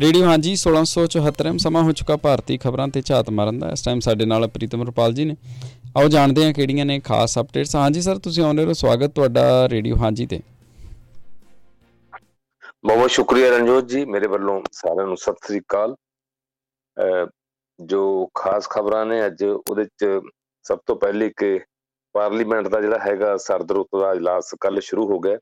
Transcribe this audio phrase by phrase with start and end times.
[0.00, 4.24] Radio, ਹਾਂਜੀ 1674 ਸਮਾਂ ਹੋ ਚੁੱਕਾ ਭਾਰਤੀ ਖਬਰਾਂ ਤੇ ਝਾਤ ਮਾਰਨ ਦਾ। ਇਸ ਟਾਈਮ ਸਾਡੇ
[4.26, 5.36] ਨਾਲ ਪ੍ਰੀਤਮ ਰਪਾਲ ਜੀ ਨੇ।
[5.96, 9.96] ਆਓ ਜਾਣਦੇ ਹਾਂ ਕਿਹੜੀਆਂ ਨੇ ਖਾਸ ਅਪਡੇਟਸ ਹਾਂਜੀ ਸਰ ਤੁਸੀਂ ਆਉਂਦੇ ਹੋ ਸਵਾਗਤ ਤੁਹਾਡਾ ਰੇਡੀਓ,
[9.96, 10.40] ਹਾਂਜੀ ਤੇ।
[12.84, 15.94] ਬਹੁਤ ਬਹੁਤ ਸ਼ੁਕਰੀਆ ਰਣਜੋਤ ਜੀ, ਮੇਰੇ ਵੱਲੋਂ ਸਾਰਿਆਂ ਨੂੰ ਸਤਿ ਸ੍ਰੀ ਅਕਾਲ।
[17.78, 18.02] ਜੋ
[18.34, 20.20] ਖਾਸ ਖਬਰਾਂ ਨੇ ਅੱਜ, ਉਹਦੇ ਚ
[20.64, 21.58] ਸਭ ਤੋਂ ਪਹਿਲੇ ਕਿ
[22.14, 25.38] ਪਾਰਲੀਮੈਂਟ ਦਾ ਜਿਹੜਾ ਹੈਗਾ ਸਰਦ ਰੁੱਤ ਦਾ ਇਜਲਾਸ ਕੱਲ ਸ਼ੁਰੂ ਹੋ ਗਿਆ।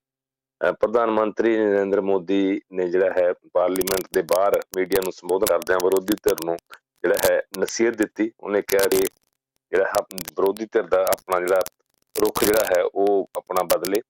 [0.60, 6.14] ਪ੍ਰਧਾਨ ਮੰਤਰੀ ਨਰਿੰਦਰ ਮੋਦੀ ਨੇ ਜਿਹੜਾ ਹੈ ਪਾਰਲੀਮੈਂਟ ਦੇ ਬਾਹਰ ਮੀਡੀਆ ਨੂੰ ਸੰਬੋਧਨ ਕਰਦਿਆਂ ਵਿਰੋਧੀ
[6.24, 6.56] ਧਿਰ ਨੂੰ
[7.04, 11.60] ਜਿਹੜਾ ਹੈ ਨਸੀਹਤ ਦਿੱਤੀ। ਉਹਨੇ ਕਿਹਾ ਕਿ ਜਿਹੜਾ ਵਿਰੋਧੀ ਧਿਰ ਦਾ ਆਪਣਾ ਜਿਹੜਾ
[12.16, 14.00] ਰੁਖ ਜਿਹੜਾ ਹੈ ਉਹ ਆਪਣਾ ਬਦਲੇ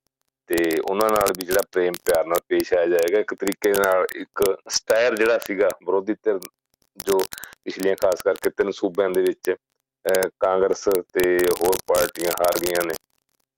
[0.51, 4.43] ਤੇ ਉਹਨਾਂ ਨਾਲ ਵੀ ਜਿਹੜਾ ਪ੍ਰੇਮ ਪਿਆਰ ਨਾਲ ਪੇਸ਼ ਆਇਆ ਜਾਏਗਾ। ਇੱਕ ਤਰੀਕੇ ਨਾਲ ਇੱਕ
[4.71, 6.39] ਸਟਾਇਰ ਜਿਹੜਾ ਸੀਗਾ ਵਿਰੋਧੀ ਧਿਰ
[7.07, 7.19] ਜੋ
[7.65, 9.55] ਪਿਛਲੀਆਂ ਖਾਸ ਕਰਕੇ ਤਿੰਨ ਸੂਬਿਆਂ ਦੇ ਵਿੱਚ
[10.41, 12.95] ਕਾਂਗਰਸ ਤੇ ਹੋਰ ਪਾਰਟੀਆਂ ਹਾਰ ਗਈਆਂ ਨੇ।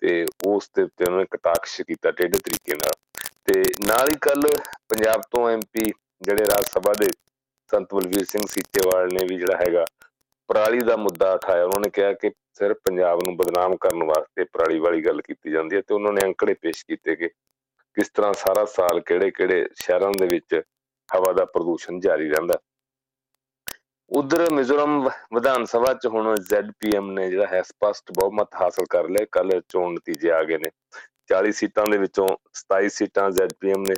[0.02, 2.92] ਤੇ ਉਸ ਦੇ ਉੱਤੇ ਉਹਨਾਂ ਨੇ ਕਟਾਕਸ਼ ਕੀਤਾ ਟੇਢੇ ਤਰੀਕੇ ਨਾਲ।
[3.44, 4.42] ਤੇ ਨਾਲ ਹੀ ਕੱਲ
[4.88, 5.84] ਪੰਜਾਬ ਤੋਂ ਐਮਪੀ
[6.22, 7.10] ਜਿਹੜੇ ਰਾਜ ਸਭਾ ਦੇ
[7.70, 9.84] ਸੰਤ ਬਲਵੀਰ ਸਿੰਘ ਸੀਚੇਵਾਲ ਨੇ ਵੀ ਜਿਹੜਾ ਹੈਗਾ
[10.48, 14.78] ਪਰਾਲੀ ਦਾ ਮੁੱਦਾ ਉਠਾਇਆ। ਉਹਨਾਂ ਨੇ ਕਿਹਾ ਕਿ ਸਿਰਫ ਪੰਜਾਬ ਨੂੰ ਬਦਨਾਮ ਕਰਨ ਵਾਸਤੇ ਪਰਾਲੀ
[14.78, 17.28] ਵਾਲੀ ਗੱਲ ਕੀਤੀ ਜਾਂਦੀ ਹੈ ਤੇ ਉਹਨਾਂ ਨੇ ਅੰਕੜੇ ਪੇਸ਼ ਕੀਤੇ ਕਿ
[17.96, 20.54] ਕਿਸ ਤਰ੍ਹਾਂ ਸਾਰਾ ਸਾਲ ਕਿਹੜੇ-ਕਿਹੜੇ ਸ਼ਹਿਰਾਂ ਦੇ ਵਿੱਚ
[21.08, 22.58] ਹਵਾ ਦਾ ਪ੍ਰਦੂਸ਼ਣ ਜਾਰੀ ਰਹਿੰਦਾ
[24.16, 29.26] ਉਧਰ ਮਿਜ਼ੋਰਮ ਵਿਧਾਨ ਸਭਾ ਚ ਹੁਣ ਜ਼ੈਡਪੀਐਮ ਨੇ ਜਿਹੜਾ ਹੈ ਸਪਸ਼ਟ ਬਹੁਮਤ ਹਾਸਲ ਕਰ ਲਿਆ।
[29.32, 30.70] ਕੱਲ ਚੋਣ ਨਤੀਜੇ ਆ ਗਏ ਨੇ।
[31.28, 33.94] 40 ਸੀਟਾਂ ਦੇ ਵਿੱਚੋਂ 27 ਸੀਟਾਂ ਜ਼ੈਡਪੀਐਮ ਨੇ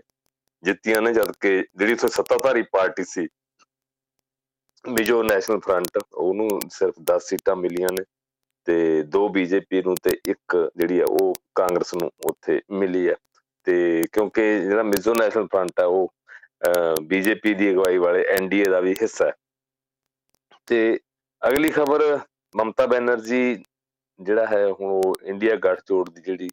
[0.62, 3.26] ਜਿੱਤੀਆਂ ਨੇ, ਜਦਕਿ ਜਿਹੜੀ ਤੋਂ ਸੱਤਾਧਾਰੀ ਪਾਰਟੀ ਸੀ,
[4.84, 8.04] ਮਿਜੋ ਨੈਸ਼ਨਲ ਫਰੰਟ, ਉਹਨੂੰ ਸਿਰਫ 10 ਸੀਟਾਂ ਮਿਲੀਆਂ ਨੇ
[8.66, 13.14] ਤੇ ਦੋ ਬੀਜੇਪੀ ਨੂੰ ਤੇ ਇੱਕ ਜਿਹੜੀ ਆ ਉਹ ਕਾਂਗਰਸ ਨੂੰ ਉੱਥੇ ਮਿਲੀ ਹੈ।
[13.66, 16.12] ਤੇ ਕਿਉਂਕਿ ਜਿਹੜਾ ਮਿਜ਼ੋ ਨੈਸ਼ਨਲ ਫਰੰਟ ਹੈ, ਉਹ
[17.02, 19.32] ਬੀਜੇਪੀ ਦੀ ਅਗਵਾਈ ਵਾਲੇ ਐਨਡੀਏ ਦਾ ਵੀ ਹਿੱਸਾ ਹੈ।
[20.68, 20.98] ਤੇ
[21.42, 22.18] ਅਗਲੀ ਖਬਰ,
[22.54, 23.62] ਮਮਤਾ ਬੈਨਰਜੀ
[24.20, 26.48] ਜਿਹੜਾ ਹੈ ਹੁਣ ਉਹ ਇੰਡੀਆ ਗੱਠਜੋੜ ਦੀ ਜਿਹੜੀ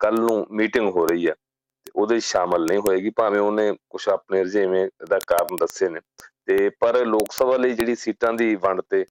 [0.00, 4.42] ਕੱਲ ਨੂੰ ਮੀਟਿੰਗ ਹੋ ਰਹੀ ਹੈ, ਤੇ ਉਹਦੇ ਸ਼ਾਮਲ ਨਹੀਂ ਹੋਏਗੀ, ਭਾਵੇਂ ਉਹਨੇ ਕੁਝ ਆਪਣੇ
[4.44, 6.00] ਰਜੇਵੇਂ ਦਾ ਕਾਰਨ ਦੱਸੇ ਨੇ।
[6.46, 9.04] ਤੇ ਪਰ ਲੋਕ ਸਭਾ ਲਈ ਜਿਹੜੀ ਸੀਟਾਂ ਦੀ ਵੰਡ ਤੇ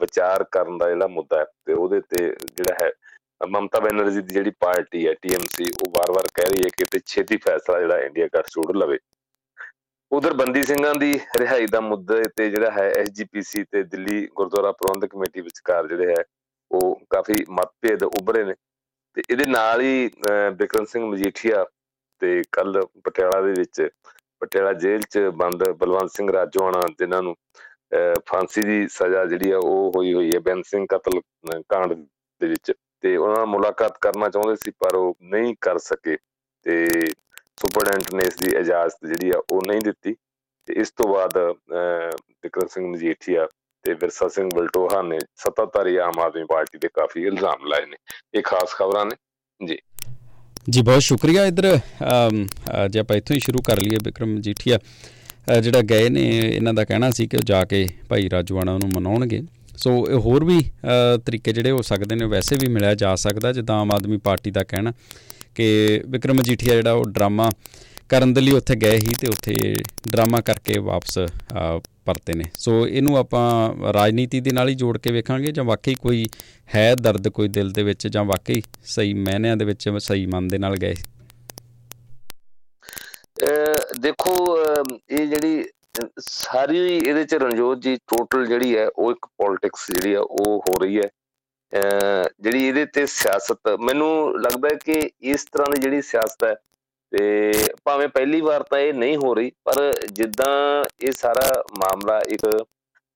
[0.00, 2.24] ਵਿਚਾਰ ਕਰਨ ਦਾ ਜਿਹੜਾ ਮੁੱਦਾ ਹੈ, ਤੇ ਉਹਦੇ ਤੇ
[2.56, 2.90] ਜਿਹੜਾ ਹੈ,
[3.48, 7.36] ਮਮਤਾ ਬੈਨਰਜੀ ਦੀ ਜਿਹੜੀ ਪਾਰਟੀ ਹੈ ਟੀਐਮਸੀ ਉਹ ਵਾਰ-ਵਾਰ ਕਹਿ ਰਹੀ ਹੈ ਕਿ ਤੇ ਛੇਤੀ
[7.44, 8.98] ਫੈਸਲਾ ਜਿਹੜਾ ਇੰਡੀਆ ਗੱਠਜੋੜ ਲਵੇ।
[10.12, 15.10] ਉਧਰ ਬੰਦੀ ਸਿੰਘਾਂ ਦੀ ਰਿਹਾਈ ਦਾ ਮੁੱਦਾ ਤੇ ਜਿਹੜਾ ਹੈ ਐਸਜੀਪੀਸੀ ਤੇ ਦਿੱਲੀ ਗੁਰਦੁਆਰਾ ਪ੍ਰਬੰਧਕ
[15.10, 16.22] ਕਮੇਟੀ ਵਿਚਕਾਰ ਜਿਹੜੇ ਹੈ
[16.70, 18.54] ਉਹ ਕਾਫੀ ਮਤਭੇਦ ਉੱਭਰੇ ਨੇ
[19.16, 20.10] ਤੇ ਇਹਦੇ ਨਾਲ ਹੀ
[20.52, 21.64] ਬਿਕਰਮ ਸਿੰਘ ਮਜੀਠੀਆ
[22.22, 23.88] ਤੇ ਕੱਲ ਪਟਿਆਲਾ ਦੇ ਵਿੱਚ,
[24.42, 27.34] ਪਟਿਆਲਾ ਜੇਲ੍ਹ 'ਚ ਬੰਦ ਬਲਵੰਤ ਸਿੰਘ ਰਾਜੋਆਣਾ ਜਿਨ੍ਹਾਂ ਨੂੰ
[28.26, 31.20] ਫਾਂਸੀ ਦੀ ਸਜ਼ਾ ਜਿਹੜੀ ਆ ਉਹ ਹੋਈ ਹੋਈ ਹੈ ਬੈਂਸ ਸਿੰਘ ਕਤਲ
[31.68, 36.16] ਕਾਂਡ ਦੇ ਵਿੱਚ ਤੇ ਉਹਨਾਂ ਨਾਲ ਮੁਲਾਕਾਤ ਕਰਨਾ ਚਾਹੁੰਦੇ ਸੀ ਪਰ ਉਹ ਨਹੀਂ ਕਰ ਸਕੇ
[36.66, 36.86] ਤੇ
[37.60, 40.14] ਸੁਪਰਡੈਂਟ ਨੇ ਇਸ ਦੀ ਇਜਾਜ਼ਤ ਜਿਹੜੀ ਆ ਉਹ ਨਹੀਂ ਦਿੱਤੀ
[40.68, 41.38] ਤੇ ਇਸ ਤੋਂ ਬਾਅਦ
[42.42, 43.46] ਵਿਕਰਮ ਸਿੰਘ ਮਜੀਠੀਆ
[43.84, 47.96] ਤੇ ਵਿਰਸਾ ਸਿੰਘ ਬਲਟੋਹਾ ਨੇ ਸੱਤਾਧਾਰੀ ਆਮ ਆਦਮੀ ਪਾਰਟੀ ਦੇ ਕਾਫੀ ਇਲਜ਼ਾਮ ਲਾਏ ਨੇ,
[48.34, 49.16] ਇਹ ਖਾਸ ਖਬਰਾਂ ਨੇ।
[49.60, 49.78] ਜੀ।
[50.70, 51.78] ਜੀ, ਬਹੁਤ ਸ਼ੁਕਰੀਆ ਇਧਰ।
[52.90, 54.78] ਜੇ ਆਪਾਂ ਇੱਥੋਂ ਹੀ ਸ਼ੁਰੂ ਕਰ ਲਈਏ ਵਿਕਰਮ ਮਜੀਠੀਆ।
[55.62, 59.40] ਜਿਹੜਾ ਗਏ ਨੇ, ਇਹਨਾਂ ਦਾ ਕਹਿਣਾ ਸੀ ਕਿ ਜਾ ਕੇ ਭਾਈ ਰਾਜਵਾਨਾ ਨੂੰ ਮਨਾਉਣਗੇ।
[59.78, 60.60] ਸੋ ਇਹ ਹੋਰ ਵੀ
[61.24, 64.64] ਤਰੀਕੇ ਜਿਹੜੇ ਹੋ ਸਕਦੇ ਨੇ, ਵੈਸੇ ਵੀ ਮਿਲਿਆ ਜਾ ਸਕਦਾ, ਜਿੱਦਾਂ ਆਮ ਆਦਮੀ ਪਾਰਟੀ ਦਾ
[64.64, 64.92] ਕਹਿਣਾ
[65.54, 67.50] ਕਿ ਵਿਕਰਮ ਮਜੀਠੀਆ ਜਿਹੜਾ ਉਹ ਡਰਾਮਾ
[68.08, 69.54] ਕਰਨ ਦੇ ਲਈ ਉੱਥੇ ਗਏ ਹੀ ਤੇ ਉੱਥੇ
[70.08, 71.18] ਡਰਾਮਾ ਕਰਕੇ ਵਾਪਸ
[72.04, 76.24] ਪਰਤੇ ਨੇ। ਸੋ ਇਹਨੂੰ ਆਪਾਂ ਰਾਜਨੀਤੀ ਦੇ ਨਾਲ ਹੀ ਜੋੜ ਕੇ ਵੇਖਾਂਗੇ ਜਾਂ ਵਾਕਈ ਕੋਈ
[76.74, 80.58] ਹੈ ਦਰਦ ਕੋਈ ਦਿਲ ਦੇ ਵਿੱਚ ਜਾਂ ਵਾਕਈ ਸਹੀ ਮਹਿਨਿਆਂ ਦੇ ਵਿੱਚ ਸਹੀ ਮਨ ਦੇ
[80.58, 80.94] ਨਾਲ ਗਏ?
[84.00, 84.34] ਦੇਖੋ
[85.10, 85.64] ਇਹ ਜਿਹੜੀ
[86.20, 90.78] ਸਾਰੀ ਇਹਦੇ ਚ ਰਣਜੋਤ ਜੀ ਟੋਟਲ ਜਿਹੜੀ ਹੈ ਉਹ ਇੱਕ ਪੋਲਿਟਿਕਸ ਜਿਹੜੀ ਹੈ ਉਹ ਹੋ
[90.78, 91.08] ਰਹੀ ਹੈ।
[92.40, 96.54] ਜਿਹੜੀ ਇਹਦੇ ਤੇ ਸਿਆਸਤ, ਮੈਨੂੰ ਲੱਗਦਾ ਹੈ ਕਿ ਇਸ ਤਰ੍ਹਾਂ ਦੀ ਜਿਹੜੀ ਸਿਆਸਤ ਹੈ
[97.12, 97.52] ਤੇ
[97.84, 102.46] ਭਾਵੇਂ ਪਹਿਲੀ ਵਾਰ ਤਾਂ ਇਹ ਨਹੀਂ ਹੋ ਰਹੀ, ਪਰ ਜਿੱਦਾਂ ਇਹ ਸਾਰਾ ਮਾਮਲਾ ਇੱਕ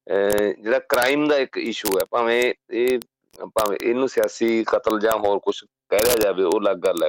[0.06, 2.98] ਜਿਹੜਾ ਕ੍ਰਾਈਮ ਦਾ ਇੱਕ ਇਸ਼ੂ ਹੈ, ਭਾਵੇਂ ਇਹ,
[3.56, 7.08] ਭਾਵੇਂ ਇਹਨੂੰ ਸਿਆਸੀ ਕਤਲ ਜਾਂ ਹੋਰ ਕੁਝ ਕਹਿ ਰਿਹਾ ਜਾਵੇ, ਉਹ ਅਲੱਗ ਗੱਲ ਹੈ।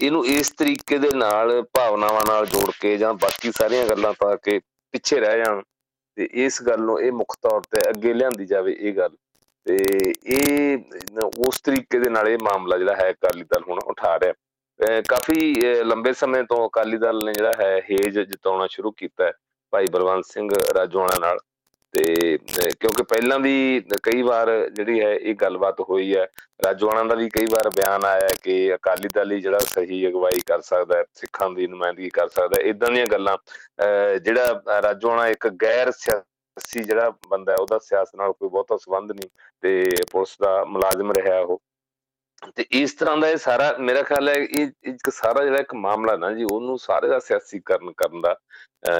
[0.00, 4.58] ਇਹਨੂੰ ਇਸ ਤਰੀਕੇ ਦੇ ਨਾਲ, ਭਾਵਨਾਵਾਂ ਨਾਲ ਜੋੜ ਕੇ ਜਾਂ ਬਾਕੀ ਸਾਰੀਆਂ ਗੱਲਾਂ ਪਾ ਕੇ
[4.94, 5.62] ਪਿੱਛੇ ਰਹਿ ਜਾਣ
[6.16, 9.16] ਤੇ ਇਸ ਗੱਲ ਨੂੰ ਇਹ ਮੁੱਖ ਤੌਰ ਤੇ ਅੱਗੇ ਲਿਆਂਦੀ ਜਾਵੇ ਇਹ ਗੱਲ।
[9.66, 9.76] ਤੇ
[10.26, 10.78] ਇਹ,
[11.48, 15.54] ਉਸ ਤਰੀਕੇ ਦੇ ਨਾਲ ਇਹ ਮਾਮਲਾ ਜਿਹੜਾ ਹੈ ਅਕਾਲੀ ਦਲ ਹੁਣ ਉਠਾ ਰਿਹਾ। ਕਾਫੀ
[15.84, 19.32] ਲੰਬੇ ਸਮੇਂ ਤੋਂ ਅਕਾਲੀ ਦਲ ਨੇ ਜਿਹੜਾ ਹੈ ਹੇਜ ਜਿਤਾਉਣਾ ਸ਼ੁਰੂ ਕੀਤਾ ਹੈ
[19.72, 21.38] ਭਾਈ ਬਲਵੰਤ ਸਿੰਘ ਰਾਜੋਣਾ ਨਾਲ।
[21.94, 22.38] ਤੇ
[22.80, 26.26] ਕਿਉਂਕਿ ਪਹਿਲਾਂ ਵੀ ਕਈ ਵਾਰ ਜਿਹੜੀ ਹੈ ਇਹ ਗੱਲਬਾਤ ਹੋਈ ਹੈ
[26.64, 30.60] ਰਾਜਵਾਨਾ ਦਾ ਵੀ ਕਈ ਵਾਰ ਬਿਆਨ ਆਇਆ ਕਿ ਅਕਾਲੀ ਦਲ ਹੀ ਜਿਹੜਾ ਸਹੀ ਅਗਵਾਈ ਕਰ
[30.60, 33.36] ਸਕਦਾ ਹੈ, ਸਿੱਖਾਂ ਦੀ ਨੁਮਾਇੰਦਗੀ ਕਰ ਸਕਦਾ ਹੈ ਇਦਾਂ ਦੀਆਂ ਗੱਲਾਂ
[34.24, 39.28] ਜਿਹੜਾ ਰਾਜਵਾਨਾ ਇੱਕ ਗੈਰ ਸਿਆਸੀ ਜਿਹੜਾ ਬੰਦਾ ਹੈ, ਉਹਦਾ ਸਿਆਸਤ ਨਾਲ ਕੋਈ ਬਹੁਤਾ ਸੰਬੰਧ ਨਹੀਂ
[39.62, 41.60] ਤੇ ਪੁਲਿਸ ਦਾ ਮੁਲਾਜ਼ਮ ਰਿਹਾ ਉਹ।
[42.56, 46.16] ਤੇ ਇਸ ਤਰ੍ਹਾਂ ਦਾ ਇਹ ਸਾਰਾ ਮੇਰਾ ਖਿਆਲ ਹੈ ਇਹ ਇੱਕ ਸਾਰਾ ਜਿਹੜਾ ਇੱਕ ਮਾਮਲਾ
[46.16, 48.34] ਨਾ ਜੀ, ਉਹਨੂੰ ਸਾਰੇ ਦਾ ਸਿਆਸੀਕਰਨ ਕਰਨ ਦਾ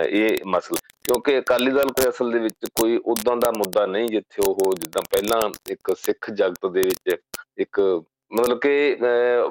[0.07, 4.43] ਇਹ ਮਸਲਾ ਕਿਉਂਕਿ ਅਕਾਲੀ ਦਲ ਕੋਈ ਅਸਲ ਦੇ ਵਿੱਚ ਕੋਈ ਉਦਾਂ ਦਾ ਮੁੱਦਾ ਨਹੀਂ ਜਿੱਥੇ
[4.49, 5.41] ਉਹ ਜਿੱਦਾਂ ਪਹਿਲਾਂ
[5.71, 7.17] ਇੱਕ ਸਿੱਖ ਜਗਤ ਦੇ ਵਿੱਚ
[7.59, 7.81] ਇੱਕ
[8.31, 8.97] ਮਤਲਬ ਕਿ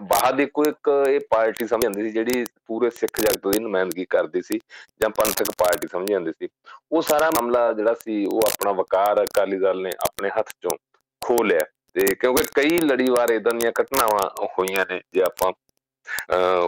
[0.02, 4.06] ਬਾਹਰ ਦੀ ਕੋਈ ਇੱਕ ਇਹ ਪਾਰਟੀ ਸਮਝ ਜਾਂਦੀ ਸੀ ਜਿਹੜੀ ਪੂਰੇ ਸਿੱਖ ਜਗਤ ਦੀ ਨੁਮਾਇੰਦਗੀ
[4.10, 4.60] ਕਰਦੀ ਸੀ
[5.02, 6.48] ਜਾਂ ਪੰਥਕ ਪਾਰਟੀ ਸਮਝ ਜਾਂਦੀ ਸੀ।
[6.92, 10.78] ਉਹ ਸਾਰਾ ਮਾਮਲਾ ਜਿਹੜਾ ਸੀ ਉਹ ਆਪਣਾ ਵਕਾਰ ਅਕਾਲੀ ਦਲ ਨੇ ਆਪਣੇ ਹੱਥ ਚੋਂ
[11.22, 11.66] ਖੋ ਲਿਆ।
[11.96, 15.52] ਤੇ ਕਿਉਂਕਿ ਕਈ ਲੜੀਵਾਰ ਇਦਾਂ ਦੀਆਂ ਘਟਨਾਵਾਂ ਹੋਈਆਂ ਨੇ, ਜੇ ਆਪਾਂ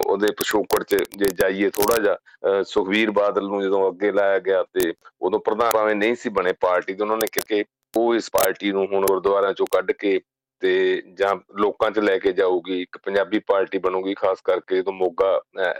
[0.07, 4.93] ਉਹਦੇ ਪਿਛੋਕੜ 'ਚ ਜੇ ਜਾਈਏ ਥੋੜਾ ਜਿਹਾ ਸੁਖਵੀਰ ਬਾਦਲ ਨੂੰ ਜਦੋਂ ਅੱਗੇ ਲਾਇਆ ਗਿਆ ਤੇ
[5.21, 7.63] ਉਦੋਂ ਪ੍ਰਧਾਨ ਭਾਵੇਂ ਨਹੀਂ ਸੀ ਬਣੇ ਪਾਰਟੀ ਦੇ, ਉਹਨਾਂ ਨੇ ਕਿ
[7.93, 10.19] ਉਹ ਇਸ ਪਾਰਟੀ ਨੂੰ ਹੁਣ ਗੁਰਦੁਆਰਿਆਂ 'ਚੋਂ ਕੱਢ ਕੇ
[10.61, 15.39] ਤੇ ਜਾਂ ਲੋਕਾਂ 'ਚ ਲੈ ਕੇ ਜਾਊਗੀ, ਇੱਕ ਪੰਜਾਬੀ ਪਾਰਟੀ ਬਣੂਗੀ, ਖਾਸ ਕਰਕੇ ਜਦੋਂ ਮੋਗਾ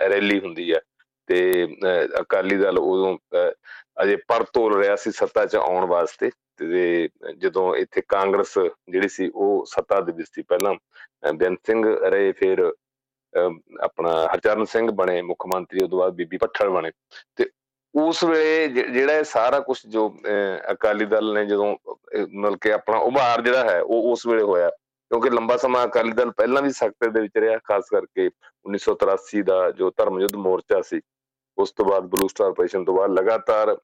[0.10, 0.80] ਰੈਲੀ ਹੁੰਦੀ ਹੈ
[1.30, 1.68] ਤੇ
[2.22, 3.18] ਅਕਾਲੀ ਦਲ ਉਦੋਂ
[4.04, 6.30] ਅਜੇ ਪਰ ਤੋਲ ਰਿਹਾ ਸੀ ਸੱਤਾ 'ਚ ਆਉਣ ਵਾਸਤੇ।
[6.70, 8.58] ਤੇ ਜਦੋਂ ਇੱਥੇ ਕਾਂਗਰਸ
[8.90, 10.74] ਜਿਹੜੀ ਸੀ ਉਹ ਸੱਤਾ ਦੇ ਵਿੱਚ ਸੀ ਪਹਿਲਾਂ
[11.34, 12.72] ਬੇਨ ਸਿੰਘ ਰਹੇ ਫਿਰ
[13.82, 16.92] ਆਪਣਾ ਹਰਚਰਨ ਸਿੰਘ ਬਣੇ, ਮੁੱਖ ਮੰਤਰੀ ਉਦੋਂ ਬਾਅਦ ਬੀਬੀ ਪੱਠਲ ਬਣੇ।
[17.36, 17.50] ਤੇ
[17.94, 20.08] ਉਸ ਵੇਲੇ ਜਿਹੜਾ ਇਹ ਸਾਰਾ ਕੁਝ ਜੋ
[20.72, 21.76] ਅਕਾਲੀ ਦਲ ਨੇ ਜਦੋਂ
[22.34, 26.32] ਮਤਲਬ ਕਿ ਆਪਣਾ ਉਭਾਰ ਜਿਹੜਾ ਹੈ, ਉਹ ਉਸ ਵੇਲੇ ਹੋਇਆ। ਕਿਉਂਕਿ ਲੰਬਾ ਸਮਾਂ ਅਕਾਲੀ ਦਲ
[26.32, 28.30] ਪਹਿਲਾਂ ਵੀ ਸੈਕਟਰ ਦੇ ਵਿੱਚ ਰਿਹਾ, ਖਾਸ ਕਰਕੇ
[28.66, 31.00] 1983 ਦਾ ਜੋ ਧਰਮ ਯੁੱਧ ਮੋਰਚਾ ਸੀ।
[31.62, 33.76] ਉਸ ਤੋਂ ਬਾਅਦ ਬਲੂ ਸਟਾਰ ਆਪਰੇਸ਼ਨ ਤੋਂ ਬਾਅਦ ਲਗਾਤਾਰ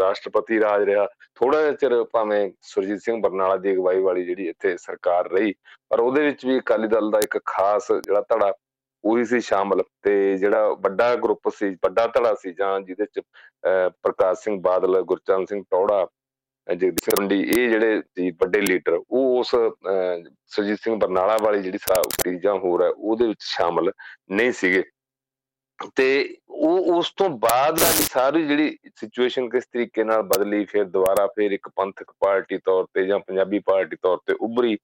[0.00, 1.06] ਰਾਸ਼ਟਰਪਤੀ ਰਾਜ ਰਿਹਾ।
[1.36, 5.52] ਥੋੜਾ ਜਿਹਾ ਚਿਰ ਭਾਵੇਂ ਸੁਰਜੀਤ ਸਿੰਘ ਬਰਨਾਲਾ ਦੀ ਅਗਵਾਈ ਵਾਲੀ ਜਿਹੜੀ ਇੱਥੇ ਸਰਕਾਰ ਰਹੀ,
[5.90, 8.52] ਪਰ ਉਹਦੇ ਵਿੱਚ ਵੀ ਅਕਾਲੀ ਦਲ ਦਾ ਇੱਕ ਖਾਸ ਜਿਹੜਾ ਧੜਾ,
[9.04, 13.20] ਉਹੀ ਸੀ ਸ਼ਾਮਲ। ਤੇ ਜਿਹੜਾ ਵੱਡਾ ਗਰੁੱਪ ਸੀ, ਵੱਡਾ ਧੜਾ ਸੀ, ਜਾਂ ਜਿਹਦੇ ਚ
[14.02, 16.06] ਪ੍ਰਕਾਸ਼ ਸਿੰਘ ਬਾਦਲ, ਗੁਰਚਰਨ ਸਿੰਘ ਟੌੜਾ
[16.66, 21.78] ਜਗਦੀਪ ਸਿੰਘ ਰੰਡੀ, ਇਹ ਜਿਹੜੇ ਸੀ ਵੱਡੇ ਲੀਡਰ, ਉਹ ਉਸ ਸੁਰਜੀਤ ਸਿੰਘ ਬਰਨਾਲਾ ਵਾਲੀ ਜਿਹੜੀ
[21.78, 23.92] ਸਾਰੀ ਜਾਂ ਹੋਰ ਹੈ, ਉਹਦੇ ਵਿੱਚ ਸ਼ਾਮਲ
[24.30, 24.82] ਨਹੀਂ ਸੀਗੇ।
[25.96, 31.26] ਤੇ ਉਹ ਉਸ ਤੋਂ ਬਾਅਦ ਦਾ ਸਾਰੀ ਜਿਹੜੀ ਸਿਚੁਏਸ਼ਨ ਕਿਸ ਤਰੀਕੇ ਨਾਲ ਬਦਲੀ, ਫਿਰ ਦੁਬਾਰਾ
[31.36, 34.76] ਫਿਰ ਇੱਕ ਪੰਥਕ ਪਾਰਟੀ ਤੌਰ ਤੇ ਜਾਂ ਪੰਜਾਬੀ ਪਾਰਟੀ ਤੌਰ ਤੇ ਉੱਭਰੀ,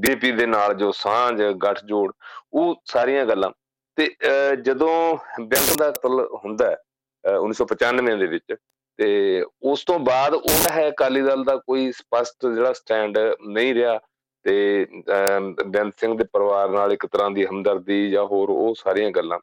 [0.00, 2.12] ਬੀਜੇਪੀ ਦੇ ਨਾਲ ਜੋ ਸਾਂਝ, ਗੱਠਜੋੜ,
[2.52, 3.50] ਉਹ ਸਾਰੀਆਂ ਗੱਲਾਂ।
[3.96, 4.14] ਤੇ
[4.64, 6.76] ਜਦੋਂ ਬੈਂਕ ਦਾ ਕਤਲ ਹੁੰਦਾ
[7.24, 8.54] 1995 ਦੇ ਵਿੱਚ,
[8.98, 13.98] ਤੇ ਉਸ ਤੋਂ ਬਾਅਦ ਉਹ ਹੈ ਅਕਾਲੀ ਦਲ ਦਾ ਕੋਈ ਸਪਸ਼ਟ ਜਿਹੜਾ ਸਟੈਂਡ ਨਹੀਂ ਰਿਹਾ
[14.44, 14.86] ਤੇ
[15.66, 19.38] ਬੈਂਕ ਸਿੰਘ ਦੇ ਪਰਿਵਾਰ ਨਾਲ ਇੱਕ ਤਰ੍ਹਾਂ ਦੀ ਹਮਦਰਦੀ ਜਾਂ ਹੋਰ ਉਹ ਸਾਰੀਆਂ ਗੱਲਾਂ।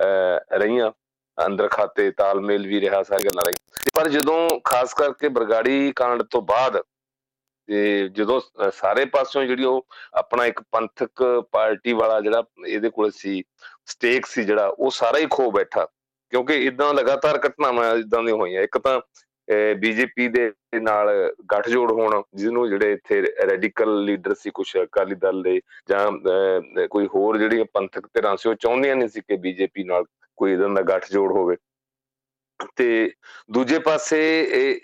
[0.00, 0.90] ਰਹੀਆਂ।
[1.38, 6.42] ਅੰਦਰ ਖਾਤੇ, ਤਾਲਮੇਲ ਵੀ ਰਿਹਾ ਸਾਰੀ ਗੱਲਾਂ ਰਹੀ ਪਰ ਜਦੋਂ, ਖਾਸ ਕਰਕੇ ਬਰਗਾੜੀ ਕਾਂਡ ਤੋਂ
[6.42, 6.80] ਬਾਅਦ,
[7.68, 8.40] ਤੇ ਜਦੋਂ
[8.72, 11.22] ਸਾਰੇ ਪਾਸਿਓਂ ਜਿਹੜੀ ਉਹ ਆਪਣਾ ਇੱਕ ਪੰਥਕ
[11.52, 13.42] ਪਾਰਟੀ ਵਾਲਾ ਜਿਹੜਾ ਇਹਦੇ ਕੋਲ ਸੀ,
[13.86, 15.86] ਸਟੇਕ ਸੀ ਜਿਹੜਾ, ਉਹ ਸਾਰਾ ਹੀ ਖੋ ਬੈਠਾ।
[16.32, 19.00] ਕਿਉਂਕਿ ਇਦਾਂ ਲਗਾਤਾਰ ਘਟਨਾਵਾਂ ਇਦਾਂ ਦੀਆਂ ਹੋਈਆਂ। ਇੱਕ ਤਾਂ
[19.78, 20.50] ਬੀਜੇਪੀ ਦੇ
[20.80, 21.08] ਨਾਲ
[21.52, 23.20] ਗੱਠਜੋੜ ਹੋਣ, ਜਿਹਨੂੰ ਜਿਹੜੇ ਇੱਥੇ
[23.50, 28.54] ਰੈਡੀਕਲ ਲੀਡਰ ਸੀ ਕੁਝ ਅਕਾਲੀ ਦਲ ਦੇ ਜਾਂ ਕੋਈ ਹੋਰ ਜਿਹੜੀ ਪੰਥਕ ਧਿਰਾਂ ਸੀ, ਉਹ
[28.54, 30.04] ਚਾਹੁੰਦੀਆਂ ਨਹੀਂ ਸੀ ਕਿ ਬੀਜੇਪੀ ਨਾਲ
[30.38, 31.56] ਕੋਈ ਇਦਾਂ ਦਾ ਗੱਠਜੋੜ ਹੋਵੇ।
[32.76, 33.10] ਤੇ
[33.52, 34.18] ਦੂਜੇ ਪਾਸੇ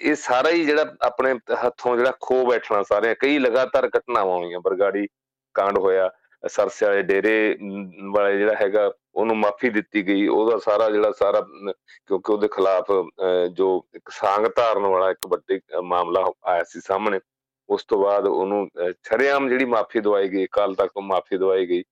[0.01, 5.07] ਇਹ ਸਾਰਾ ਹੀ ਜਿਹੜਾ ਆਪਣੇ ਹੱਥੋਂ ਜਿਹੜਾ ਖੋ ਬੈਠਣਾ ਸਾਰੇ ਕਈ ਲਗਾਤਾਰ ਘਟਨਾਵਾਂ ਹੋਈਆਂ, ਬਰਗਾੜੀ
[5.55, 6.11] ਕਾਂਡ ਹੋਇਆ
[6.49, 7.57] ਸਰਸੇ ਵਾਲੇ ਡੇਰੇ
[8.13, 11.41] ਵਾਲੇ ਜਿਹੜਾ ਹੈਗਾ, ਉਹਨੂੰ ਮਾਫੀ ਦਿੱਤੀ ਗਈ। ਉਹਦਾ ਸਾਰਾ ਜਿਹੜਾ ਸਾਰਾ,
[12.07, 12.93] ਕਿਉਂਕਿ ਉਹਦੇ ਖਿਲਾਫ
[13.53, 17.21] ਜੋ ਇੱਕ ਸਾਂਗ ਧਾਰਨ ਵਾਲਾ ਇੱਕ ਵੱਡੀ ਮਾਮਲਾ ਆਇਆ ਸੀ ਸਾਹਮਣੇ,
[17.69, 18.69] ਉਸ ਤੋਂ ਬਾਅਦ ਉਹਨੂੰ
[19.05, 21.83] ਛਰਿਆਮ ਜਿਹੜੀ ਮਾਫੀ ਦਵਾਈ ਗਈ ਕਾਲ ਤੱਕ ਮਾਫੀ ਦਵਾਈ ਗਈ।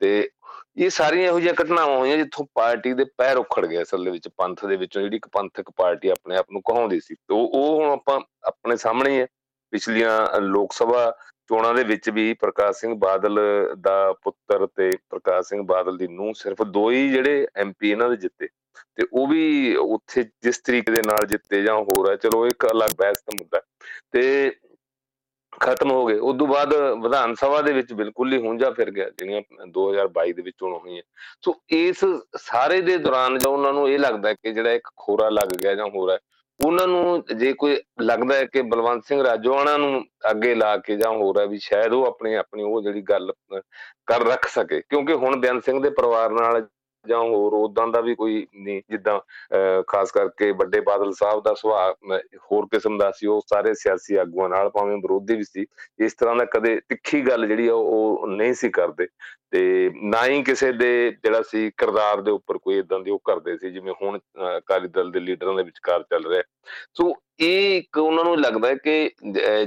[0.00, 0.28] ਤੇ
[0.76, 4.28] ਇਹ ਸਾਰੀਆਂ ਇਹੋ ਜਿਹੀਆਂ ਘਟਨਾਵਾਂ ਹੋਈਆਂ ਜਿੱਥੋਂ ਪਾਰਟੀ ਦੇ ਪੈਰ ਉਖੜ ਗਏ ਅਸਲ ਦੇ ਵਿੱਚ,
[4.36, 7.90] ਪੰਥ ਦੇ ਵਿੱਚੋਂ, ਜਿਹੜੀ ਇੱਕ ਪੰਥਕ ਪਾਰਟੀ ਆਪਣੇ ਆਪ ਨੂੰ ਕਹਾਉਂਦੀ ਸੀ। ਤੇ ਉਹ ਹੁਣ
[7.92, 9.26] ਆਪਾਂ ਆਪਣੇ ਸਾਹਮਣੇ ਹੈ
[9.72, 11.10] ਪਿਛਲੀਆਂ ਲੋਕ ਸਭਾ
[11.48, 13.40] ਚੋਣਾਂ ਦੇ ਵਿੱਚ ਵੀ ਪ੍ਰਕਾਸ਼ ਸਿੰਘ ਬਾਦਲ
[13.80, 18.16] ਦਾ ਪੁੱਤਰ ਤੇ ਪ੍ਰਕਾਸ਼ ਸਿੰਘ ਬਾਦਲ ਦੀ ਨੂੰ ਸਿਰਫ ਦੋ ਹੀ ਜਿਹੜੇ ਐਮਪੀ ਇਹਨਾਂ ਦੇ
[18.16, 18.48] ਜਿੱਤੇ।
[18.96, 22.94] ਤੇ ਉਹ ਵੀ ਉੱਥੇ ਜਿਸ ਤਰੀਕੇ ਦੇ ਨਾਲ ਜਿੱਤੇ ਜਾਂ ਹੋਰ ਹੈ, ਚਲੋ ਇੱਕ ਅਲੱਗ
[22.98, 23.62] ਬਹਿਸ ਦਾ ਮੁੱਦਾ
[24.12, 24.52] ਤੇ
[25.60, 29.08] ਖਤਮ ਹੋ ਗਏ। ਉਸ ਤੋਂ ਬਾਅਦ ਵਿਧਾਨ ਸਭਾ ਦੇ ਵਿੱਚ ਬਿਲਕੁਲ ਹੀ ਹੁੰਜਾ ਫਿਰ ਗਿਆ,
[29.10, 31.02] ਜਿਹੜੀਆਂ 2022 ਦੇ ਵਿੱਚ ਚੋਣ ਹੋਈਆਂ।
[31.42, 32.04] ਸੋ ਇਸ
[32.36, 35.86] ਸਾਰੇ ਦੇ ਦੌਰਾਨ ਜੋ ਉਹਨਾਂ ਨੂੰ ਇਹ ਲੱਗਦਾ ਕਿ ਜਿਹੜਾ ਇੱਕ ਖੋਰਾ ਲੱਗ ਗਿਆ ਜਾਂ
[35.86, 36.18] ਹੋਰ ਹੈ
[36.60, 41.10] ਉਹਨਾਂ ਨੂੰ ਜੇ ਕੋਈ ਲੱਗਦਾ ਹੈ ਕਿ ਬਲਵੰਤ ਸਿੰਘ ਰਾਜੋਆਣਾ ਨੂੰ ਅੱਗੇ ਲਾ ਕੇ ਜਾਂ
[41.12, 43.32] ਹੋਰ ਹੈ ਵੀ ਸ਼ਾਇਦ ਉਹ ਆਪਣੀ ਆਪਣੀ ਉਹ ਜਿਹੜੀ ਗੱਲ
[44.06, 46.66] ਕਰ ਰੱਖ ਸਕੇ, ਕਿਉਂਕਿ ਹੁਣ ਬਿਆਨ ਸਿੰਘ ਦੇ ਪਰਿਵਾਰ ਨਾਲ
[47.04, 49.18] ਜਾਂ ਹੋਰ ਉਦਾਂ ਦਾ ਵੀ ਕੋਈ ਨਹੀਂ, ਜਿੱਦਾਂ
[49.88, 51.94] ਖਾਸ ਕਰਕੇ ਵੱਡੇ ਬਾਦਲ ਸਾਹਿਬ ਦਾ ਸੁਭਾਅ
[52.50, 55.66] ਹੋਰ ਕਿਸਮ ਦਾ ਸੀ, ਉਹ ਸਾਰੇ ਸਿਆਸੀ ਆਗੂਆਂ ਨਾਲ, ਭਾਵੇਂ ਵਿਰੋਧੀ ਵੀ ਸੀ,
[55.98, 59.06] ਇਸ ਤਰ੍ਹਾਂ ਦਾ ਕਦੇ ਤਿੱਖੀ ਗੱਲ ਜਿਹੜੀ ਉਹ ਨਹੀਂ ਸੀ ਕਰਦੇ।
[59.52, 60.90] ਤੇ ਨਾ ਹੀ ਕਿਸੇ ਦੇ
[61.24, 64.18] ਜਿਹੜਾ ਸੀ ਕਿਰਦਾਰ ਦੇ ਉੱਪਰ ਕੋਈ ਇਦਾਂ ਦੀ ਉਹ ਕਰਦੇ ਸੀ, ਜਿਵੇਂ ਹੁਣ
[64.58, 66.42] ਅਕਾਲੀ ਦਲ ਦੇ ਲੀਡਰਾਂ ਦੇ ਵਿਚਕਾਰ ਚੱਲ ਰਿਹਾ।
[66.94, 69.10] ਸੋ ਇਹ ਇੱਕ ਉਹਨਾਂ ਨੂੰ ਲੱਗਦਾ ਹੈ ਕਿ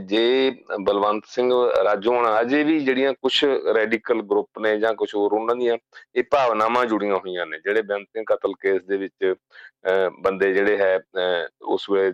[0.06, 1.52] ਜੇ ਬਲਵੰਤ ਸਿੰਘ
[1.84, 3.34] ਰਾਜੋਣਾ ਅਜੇ ਵੀ ਜਿਹੜੀਆਂ ਕੁਝ
[3.76, 5.78] ਰੈਡੀਕਲ ਗਰੁੱਪ ਨੇ ਜਾਂ ਕੁਝ ਹੋਰ ਉਹਨਾਂ ਦੀਆਂ,
[6.16, 9.34] ਇਹ ਭਾਵਨਾਵਾਂ ਜੁੜੀਆਂ ਹੋਈਆਂ ਨੇ, ਜਿਹੜੇ ਬੇਅੰਤ ਸਿੰਘ ਕਤਲ ਕੇਸ ਦੇ ਵਿੱਚ
[10.22, 10.98] ਬੰਦੇ ਜਿਹੜੇ ਹੈ
[11.68, 12.12] ਉਸ ਵੇਲੇ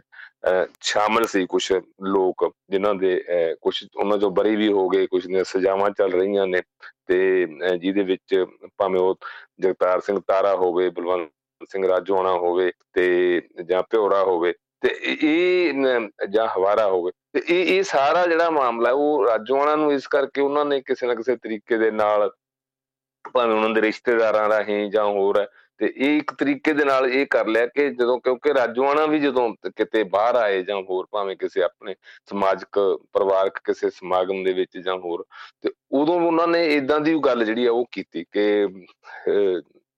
[0.81, 1.71] ਸ਼ਾਮਲ ਸੀ ਕੁਝ
[2.05, 6.45] ਲੋਕ, ਜਿਨ੍ਹਾਂ ਦੇ ਕੁਝ ਉਹਨਾਂ ਜੋ ਬਰੀ ਵੀ ਹੋ ਗਏ ਕੁਝ ਨੇ ਸਜ਼ਾਵਾਂ ਚੱਲ ਰਹੀਆਂ
[6.47, 6.61] ਨੇ
[7.07, 7.45] ਤੇ
[7.77, 8.43] ਜਿਹਦੇ ਵਿੱਚ
[8.77, 9.17] ਭਾਵੇਂ ਉਹ
[9.61, 11.29] ਜਗਤਾਰ ਸਿੰਘ ਤਾਰਾ ਹੋਵੇ, ਬਲਵੰਤ
[11.69, 15.73] ਸਿੰਘ ਰਾਜੋਣਾ ਹੋਵੇ ਤੇ, ਜਾਂ ਪਿਓਰਾ ਹੋਵੇ, ਤੇ ਇਹ
[16.31, 20.65] ਜਾਂ ਹਵਾਰਾ ਹੋਵੇ, ਤੇ ਇਹ ਇਹ ਸਾਰਾ ਜਿਹੜਾ ਮਾਮਲਾ ਉਹ ਰਾਜੋਆਣਾ ਨੂੰ ਇਸ ਕਰਕੇ ਉਹਨਾਂ
[20.65, 22.29] ਨੇ ਕਿਸੇ ਨਾ ਕਿਸੇ ਤਰੀਕੇ ਦੇ ਨਾਲ
[23.25, 25.45] ਭਾਵੇਂ ਉਹਨਾਂ ਦੇ ਰਿਸ਼ਤੇਦਾਰਾਂ ਰਾਹੀਂ ਜਾਂ ਹੋਰ
[25.79, 29.49] ਤੇ ਇਹ ਇੱਕ ਤਰੀਕੇ ਦੇ ਨਾਲ ਇਹ ਕਰ ਲਿਆ ਕਿ ਜਦੋਂ, ਕਿਉਂਕਿ ਰਾਜੂਆਣਾ ਵੀ ਜਦੋਂ
[29.77, 31.95] ਕਿਤੇ ਬਾਹਰ ਆਏ ਜਾਂ ਹੋਰ ਭਾਵੇਂ ਕਿਸੇ ਆਪਣੇ
[32.29, 32.79] ਸਮਾਜਿਕ
[33.13, 35.23] ਪਰਿਵਾਰਕ ਕਿਸੇ ਸਮਾਗਮ ਦੇ ਵਿੱਚ ਜਾਂ ਹੋਰ,
[35.63, 38.65] ਤੇ ਉਦੋਂ ਉਹਨਾਂ ਨੇ ਇਦਾਂ ਦੀ ਗੱਲ ਜਿਹੜੀ ਆ ਉਹ ਕੀਤੀ ਕਿ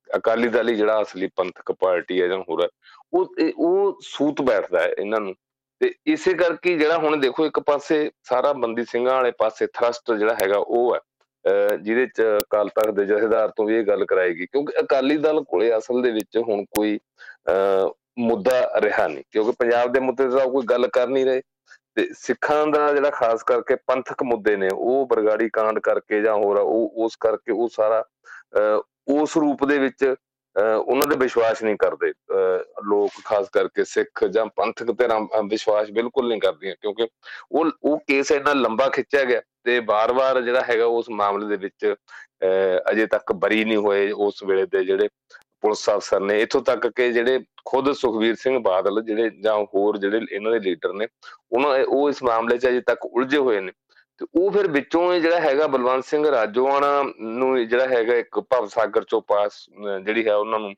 [0.10, 2.68] ਅਕਾਲੀ ਦਲ ਹੀ ਜਿਹੜਾ ਅਸਲੀ ਪੰਥਕ ਪਾਰਟੀ ਹੈ ਜਾਂ ਹੋਰ
[3.14, 5.34] ਉਹ ਉਹ ਸੂਤ ਬੈਠਦਾ ਹੈ ਇਹਨਾਂ ਨੂੰ।
[5.82, 10.34] ਤੇ ਇਸੇ ਕਰਕੇ ਜਿਹੜਾ ਹੁਣ ਦੇਖੋ ਇੱਕ ਪਾਸੇ ਸਾਰਾ ਬੰਦੀ ਸਿੰਘਾਂ ਵਾਲੇ ਪਾਸੇ ਥਰਸਟ ਜਿਹੜਾ
[10.44, 11.00] ਹੈਗਾ ਉਹ ਹੈ।
[11.46, 15.78] ਜਿਹਦੇ ਚ ਅਕਾਲ ਤਖਤ ਦੇ ਜਥੇਦਾਰ ਤੋਂ ਵੀ ਇਹ ਗੱਲ ਕਰਾਏਗੀ ਕਿਉਂਕਿ ਅਕਾਲੀ ਦਲ ਕੋਲੇ
[15.78, 17.00] ਅਸਲ ਦੇ ਵਿੱਚ ਹੁਣ ਕੋਈ
[18.20, 21.42] ਮੁੱਦਾ ਰਿਹਾ ਨਹੀਂ, ਕਿਉਂਕਿ ਪੰਜਾਬ ਦੇ ਮੁੱਦੇ ਦਾ ਕੋਈ ਗੱਲ ਕਰ ਨਹੀਂ ਰਹੇ।
[21.96, 26.58] ਤੇ ਸਿੱਖਾਂ ਦਾ ਜਿਹੜਾ ਖਾਸ ਕਰਕੇ ਪੰਥਕ ਮੁੱਦੇ ਨੇ, ਉਹ ਬਰਗਾੜੀ ਕਾਂਡ ਕਰਕੇ ਜਾਂ ਹੋਰ
[26.58, 28.04] ਉਹ ਉਸ ਕਰਕੇ ਉਹ ਸਾਰਾ
[29.12, 30.04] ਉਸ ਰੂਪ ਦੇ ਵਿੱਚ
[30.56, 32.12] ਉਹਨਾਂ ਦੇ ਵਿਸ਼ਵਾਸ ਨਹੀਂ ਕਰਦੇ।
[32.90, 35.08] ਲੋਕ ਖਾਸ ਕਰਕੇ ਸਿੱਖ ਜਾਂ ਪੰਥਕ ਤੇ
[35.50, 37.08] ਵਿਸ਼ਵਾਸ ਬਿਲਕੁਲ ਨਹੀਂ ਕਰਦੀਆਂ ਕਿਉਂਕਿ
[37.52, 41.94] ਉਹ ਉਹ ਕੇਸ ਇੰਨਾ ਲੰਬਾ ਖਿੱਚਿਆ ਗਿਆ ਤੇ ਬਾਰ-ਬਾਰ ਜਿਹੜਾ ਹੈਗਾ ਉਸ ਮਾਮਲੇ ਦੇ ਵਿੱਚ
[42.92, 45.10] ਅਜੇ ਤੱਕ ਬਰੀ ਨਹੀਂ ਹੋਏ ਉਸ ਵੇਲੇ ਦੇ ਜਿਹੜੇ
[45.62, 50.22] ਪੁਲਿਸ ਅਫਸਰ ਨੇ। ਇਥੋਂ ਤੱਕ ਕਿ ਜਿਹੜੇ ਖੁਦ ਸੁਖਵੀਰ ਸਿੰਘ ਬਾਦਲ ਜਿਹੜੇ ਜਾਂ ਹੋਰ ਜਿਹੜੇ
[50.32, 51.08] ਇਹਨਾਂ ਦੇ ਲੀਡਰ ਨੇ,
[51.52, 53.72] ਉਹਨਾਂ, ਉਹ ਇਸ ਮਾਮਲੇ 'ਚ ਅਜੇ ਤੱਕ ਉਲਝੇ ਹੋਏ ਨੇ।
[54.20, 59.04] ਤੇ ਉਹ ਫਿਰ ਵਿੱਚੋਂ ਜਿਹੜਾ ਹੈਗਾ ਬਲਵੰਤ ਸਿੰਘ ਰਾਜੋਆਣਾ ਨੂੰ ਜਿਹੜਾ ਹੈਗਾ ਇੱਕ ਭਵ ਸਾਗਰ
[59.04, 59.64] ਚੋਂ ਪਾਸ
[60.06, 60.74] ਜਿਹੜੀ ਹੈ ਉਹਨਾਂ ਨੂੰ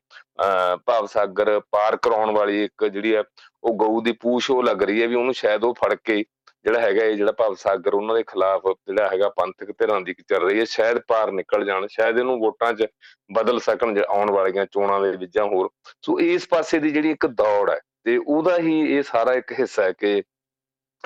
[0.86, 3.22] ਭਵ ਸਾਗਰ ਪਾਰ ਕਰਾਉਣ ਵਾਲੀ ਇੱਕ ਜਿਹੜੀ ਹੈ
[3.62, 6.24] ਉਹ ਗਊ ਦੀ ਪੂਛ ਉਹ ਲੱਗ ਰਹੀ ਹੈ ਵੀ ਉਹਨੂੰ ਸ਼ਾਇਦ ਉਹ ਫੜ ਕੇ
[6.64, 10.48] ਜਿਹੜਾ ਹੈਗਾ ਇਹ ਜਿਹੜਾ ਭਵ ਸਾਗਰ ਉਹਨਾਂ ਦੇ ਖਿਲਾਫ ਜਿਹੜਾ ਹੈਗਾ ਪੰਥਕ ਧਿਰਾਂ ਦੀ ਚੱਲ
[10.48, 12.86] ਰਹੀ ਹੈ, ਸ਼ਾਇਦ ਪਾਰ ਨਿਕਲ ਜਾਣ, ਸ਼ਾਇਦ ਇਹਨੂੰ ਵੋਟਾਂ 'ਚ
[13.32, 15.68] ਬਦਲ ਸਕਣ ਆਉਣ ਵਾਲੀਆਂ ਚੋਣਾਂ ਦੇ ਵਿੱਚ ਜਾਂ ਹੋਰ।
[16.02, 19.82] ਸੋ ਇਸ ਪਾਸੇ ਦੀ ਜਿਹੜੀ ਇੱਕ ਦੌੜ ਹੈ ਤੇ ਉਹਦਾ ਹੀ ਇਹ ਸਾਰਾ ਇੱਕ ਹਿੱਸਾ
[19.82, 20.22] ਹੈ ਕਿ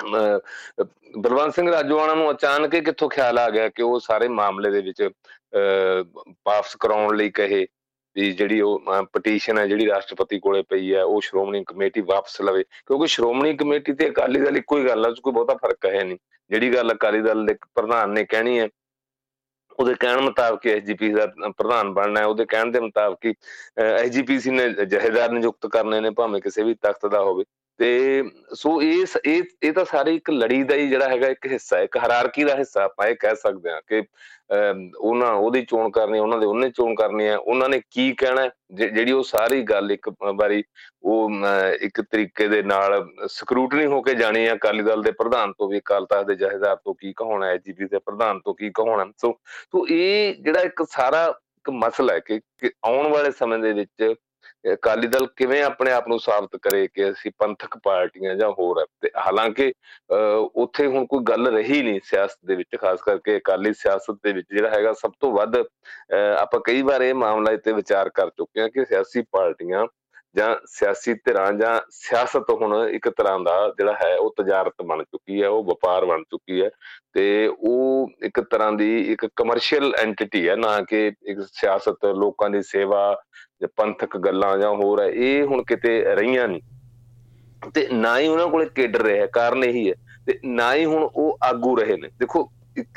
[0.05, 4.81] ਬਲਵੰਤ ਸਿੰਘ ਰਾਜੋਆਣਾ ਨੂੰ ਅਚਾਨਕ ਹੀ ਕਿੱਥੋਂ ਖਿਆਲ ਆ ਗਿਆ ਕਿ ਉਹ ਸਾਰੇ ਮਾਮਲੇ ਦੇ
[4.81, 5.01] ਵਿੱਚ
[5.53, 7.65] ਵਾਪਸ ਕਰਾਉਣ ਲਈ ਕਹੇ
[8.15, 8.81] ਵੀ ਜਿਹੜੀ ਉਹ
[9.13, 13.93] ਪਟੀਸ਼ਨ ਹੈ, ਜਿਹੜੀ ਰਾਸ਼ਟਰਪਤੀ ਕੋਲੇ ਪਈ ਹੈ, ਉਹ ਸ਼੍ਰੋਮਣੀ ਕਮੇਟੀ ਵਾਪਸ ਲਵੇ। ਕਿਉਂਕਿ ਸ਼੍ਰੋਮਣੀ ਕਮੇਟੀ
[13.93, 16.17] ਤੇ ਅਕਾਲੀ ਦਲ ਇੱਕੋ ਹੀ ਗੱਲ ਹੈ ਕੋਈ ਬਹੁਤਾ ਫ਼ਰਕ ਹੈ ਨਹੀਂ।
[16.51, 18.67] ਜਿਹੜੀ ਗੱਲ ਅਕਾਲੀ ਦਲ ਦੇ ਪ੍ਰਧਾਨ ਨੇ ਕਹਿਣੀ ਹੈ,
[19.79, 21.25] ਉਹਦੇ ਕਹਿਣ ਮੁਤਾਬਕ ਐਸਜੀਪੀ ਦਾ
[21.57, 23.33] ਪ੍ਰਧਾਨ ਬਣਨਾ ਹੈ। ਉਹਦੇ ਕਹਿਣ ਦੇ ਮੁਤਾਬਕ
[23.79, 27.43] ਐਸਜੀਪੀਸੀ ਨੇ ਜਹੇਦਾਰ ਨਿਯੁਕਤ ਕਰਨੇ ਨੇ, ਭਾਵੇਂ ਕਿਸੇ ਵੀ ਤਖਤ ਦਾ ਹੋਵੇ।
[27.79, 28.23] ਤੇ
[28.55, 31.83] ਸੋ ਇਸ ਇਹ ਇਹ ਤਾਂ ਸਾਰੇ ਇੱਕ ਲੜੀ ਦਾ ਹੀ ਜਿਹੜਾ ਹੈਗਾ ਇੱਕ ਹਿੱਸਾ ਹੈ,
[31.83, 34.01] ਇੱਕ ਹਾਇਰਾਰਕੀ ਦਾ ਹਿੱਸਾ ਆਪਾਂ ਇਹ ਕਹਿ ਸਕਦੇ ਹਾਂ ਕਿ
[34.97, 39.11] ਉਹਨਾਂ, ਉਹਦੀ ਚੋਣ ਕਰਨੀ, ਉਹਨਾਂ ਦੇ ਉਹਨੇ ਚੋਣ ਕਰਨੀ ਹੈ, ਉਹਨਾਂ ਨੇ ਕੀ ਕਹਿਣਾ ਜਿਹੜੀ
[39.11, 40.63] ਉਹ ਸਾਰੀ ਗੱਲ ਇੱਕ ਵਾਰੀ
[41.03, 41.31] ਉਹ
[41.81, 45.79] ਇੱਕ ਤਰੀਕੇ ਦੇ ਨਾਲ ਸਕਰੂਟਨੀ ਹੋ ਕੇ ਜਾਣੀ ਹੈ ਅਕਾਲੀ ਦਲ ਦੇ ਪ੍ਰਧਾਨ ਤੋਂ ਵੀ,
[45.79, 49.31] ਅਕਾਲ ਤਖਤ ਦੇ ਜਹੇਦਾਰ ਤੋਂ ਕੀ ਕਹਾਉਣਾ ਹੈ ਜੀਪੀ ਦੇ ਪ੍ਰਧਾਨ ਤੋਂ ਕੀ ਕਹਾਉਣਾ ਸੋ
[49.71, 51.25] ਸੋ ਇਹ ਜਿਹੜਾ ਇੱਕ ਸਾਰਾ
[51.59, 54.13] ਇੱਕ ਮਸਲਾ ਹੈ ਕਿ ਆਉਣ ਵਾਲੇ ਸਮੇਂ ਦੇ ਵਿੱਚ
[54.73, 58.85] ਅਕਾਲੀ ਦਲ ਕਿਵੇਂ ਆਪਣੇ ਆਪ ਨੂੰ ਸਾਬਤ ਕਰੇ ਕਿ ਅਸੀਂ ਪੰਥਕ ਪਾਰਟੀਆਂ ਜਾਂ ਹੋਰ ਹੈ
[59.01, 59.71] ਤੇ ਹਾਲਾਂਕਿ
[60.55, 64.47] ਉੱਥੇ ਹੁਣ ਕੋਈ ਗੱਲ ਰਹੀ ਨਹੀਂ ਸਿਆਸਤ ਦੇ ਵਿੱਚ, ਖਾਸ ਕਰਕੇ ਅਕਾਲੀ ਸਿਆਸਤ ਦੇ ਵਿੱਚ,
[64.51, 65.55] ਜਿਹੜਾ ਹੈਗਾ ਸਭ ਤੋਂ ਵੱਧ
[66.39, 69.85] ਆਪਾਂ ਕਈ ਵਾਰ ਇਹ ਮਾਮਲਾ ਇੱਥੇ ਵਿਚਾਰ ਕਰ ਚੁੱਕੇ ਹਾਂ ਕਿ ਸਿਆਸੀ ਪਾਰਟੀਆਂ
[70.35, 75.41] ਜਾਂ ਸਿਆਸੀ ਧਿਰਾਂ ਜਾਂ ਸਿਆਸਤ ਹੁਣ ਇੱਕ ਤਰ੍ਹਾਂ ਦਾ ਜਿਹੜਾ ਹੈ, ਉਹ ਤਜਾਰਤ ਬਣ ਚੁੱਕੀ
[75.41, 76.69] ਹੈ, ਉਹ ਵਪਾਰ ਬਣ ਚੁੱਕੀ ਹੈ
[77.13, 82.61] ਤੇ ਉਹ ਇੱਕ ਤਰ੍ਹਾਂ ਦੀ ਇੱਕ ਕਮਰਸ਼ੀਅਲ ਐਂਟੀਟੀ ਹੈ, ਨਾ ਕਿ ਇੱਕ ਸਿਆਸਤ, ਲੋਕਾਂ ਦੀ
[82.63, 86.61] ਸੇਵਾ ਜਾਂ ਪੰਥਕ ਗੱਲਾਂ ਜਾਂ ਹੋਰ ਹੈ, ਇਹ ਹੁਣ ਕਿਤੇ ਰਹੀਆਂ ਨਹੀਂ।
[87.73, 89.95] ਤੇ ਨਾ ਹੀ ਉਹਨਾਂ ਕੋਲੇ ਕੇਡਰ ਰਿਹਾ, ਕਾਰਨ ਇਹੀ ਹੈ।
[90.27, 92.51] ਤੇ ਨਾ ਹੀ ਹੁਣ ਉਹ ਆਗੂ ਰਹੇ ਨੇ। ਦੇਖੋ,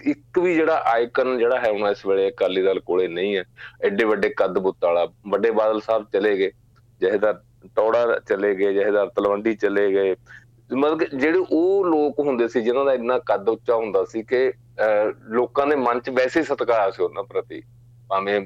[0.04, 3.44] ਇੱਕ ਵੀ ਜਿਹੜਾ ਆਈਕਨ ਜਿਹੜਾ ਹੈ ਹੁਣ ਇਸ ਵੇਲੇ ਅਕਾਲੀ ਦਲ ਕੋਲੇ ਨਹੀਂ ਹੈ।
[3.84, 6.50] ਐਡੇ ਵੱਡੇ ਕੱਦ ਬੁੱਤ ਵਾਲਾ, ਵੱਡੇ ਬਾਦਲ ਸਾਹਿਬ ਚਲੇ ਗਏ।
[7.00, 7.40] ਜਹੇਦਾਰ
[7.76, 10.16] ਟੌੜਾ ਚਲੇ ਗਏ, ਜਹੇਦਾਰ ਤਲਵੰਡੀ ਚਲੇ ਗਏ।
[10.72, 14.52] ਮਤਲਬ ਜਿਹੜੇ ਉਹ ਲੋਕ ਹੁੰਦੇ ਸੀ, ਜਿਨ੍ਹਾਂ ਦਾ ਇੰਨਾ ਕੱਦ ਉੱਚਾ ਹੁੰਦਾ ਸੀ ਕਿ
[15.28, 17.62] ਲੋਕਾਂ ਦੇ ਮਨ 'ਚ ਵੈਸੇ ਸਤਿਕਾਰ ਸੀ ਉਹਨਾਂ ਪ੍ਰਤੀ।
[18.10, 18.40] ਭਾਵੇਂ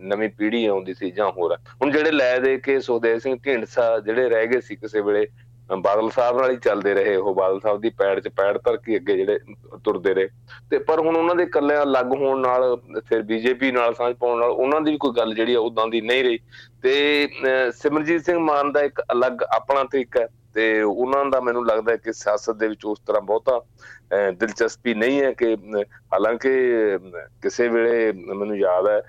[0.00, 4.28] ਨਵੀਂ ਪੀੜ੍ਹੀ ਆਉਂਦੀ ਸੀ ਜਾਂ ਹੋਰ। ਹੁਣ ਜਿਹੜੇ ਲੈ ਦੇ ਕੇ ਸੁਖਦੇਵ ਸਿੰਘ ਢੀਂਡਸਾ ਜਿਹੜੇ
[4.28, 5.26] ਰਹਿ ਗਏ ਸੀ ਕਿਸੇ ਵੇਲੇ
[5.70, 8.96] ਬਾਦਲ ਸਾਹਿਬ ਨਾਲ ਹੀ ਚੱਲਦੇ ਰਹੇ ਉਹ, ਬਾਦਲ ਸਾਹਿਬ ਦੀ ਪੈੜ 'ਚ ਪੈੜ ਧਰ ਕੇ
[8.96, 9.38] ਅੱਗੇ ਜਿਹੜੇ
[9.84, 10.28] ਤੁਰਦੇ ਰਹੇ।
[10.70, 12.76] ਤੇ ਪਰ ਹੁਣ ਉਹਨਾਂ ਦੇ ਕੱਲਿਆਂ ਲੱਗ ਹੋਣ ਨਾਲ,
[13.08, 16.00] ਫਿਰ ਬੀਜੇਪੀ ਨਾਲ ਸਾਂਝ ਪਾਉਣ ਨਾਲ ਉਹਨਾਂ ਦੀ ਵੀ ਕੋਈ ਗੱਲ ਜਿਹੜੀ ਆ ਉਦਾਂ ਦੀ
[16.00, 16.38] ਨਹੀਂ ਰਹੀ।
[16.82, 17.28] ਤੇ
[17.76, 22.12] ਸਿਮਰਜੀਤ ਸਿੰਘ ਮਾਨ ਦਾ ਇੱਕ ਅਲੱਗ ਆਪਣਾ ਤਰੀਕਾ ਹੈ ਤੇ ਉਹਨਾਂ ਦਾ ਮੈਨੂੰ ਲੱਗਦਾ ਕਿ
[22.12, 23.60] ਸਿਆਸਤ ਦੇ ਵਿੱਚ ਉਸ ਤਰ੍ਹਾਂ ਬਹੁਤਾ
[24.32, 25.54] ਦਿਲਚਸਪੀ ਨਹੀਂ ਹੈ ਕਿ
[26.12, 26.50] ਹਾਲਾਂਕਿ
[27.42, 29.00] ਕਿਸੇ ਵੇਲੇ ਮੈਨੂੰ ਯਾਦ ਹੈ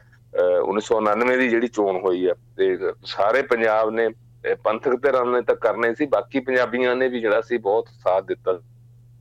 [0.62, 4.08] 1999 ਦੀ ਜਿਹੜੀ ਚੋਣ ਹੋਈ ਹੈ, ਤੇ ਸਾਰੇ ਪੰਜਾਬ ਨੇ
[4.64, 8.60] ਪੰਥਕ ਧਿਰਾਂ ਨੇ ਤਾਂ ਕਰਨੇ ਸੀ, ਬਾਕੀ ਪੰਜਾਬੀਆਂ ਨੇ ਵੀ ਜਿਹੜਾ ਸੀ ਬਹੁਤ ਸਾਥ ਦਿੱਤਾ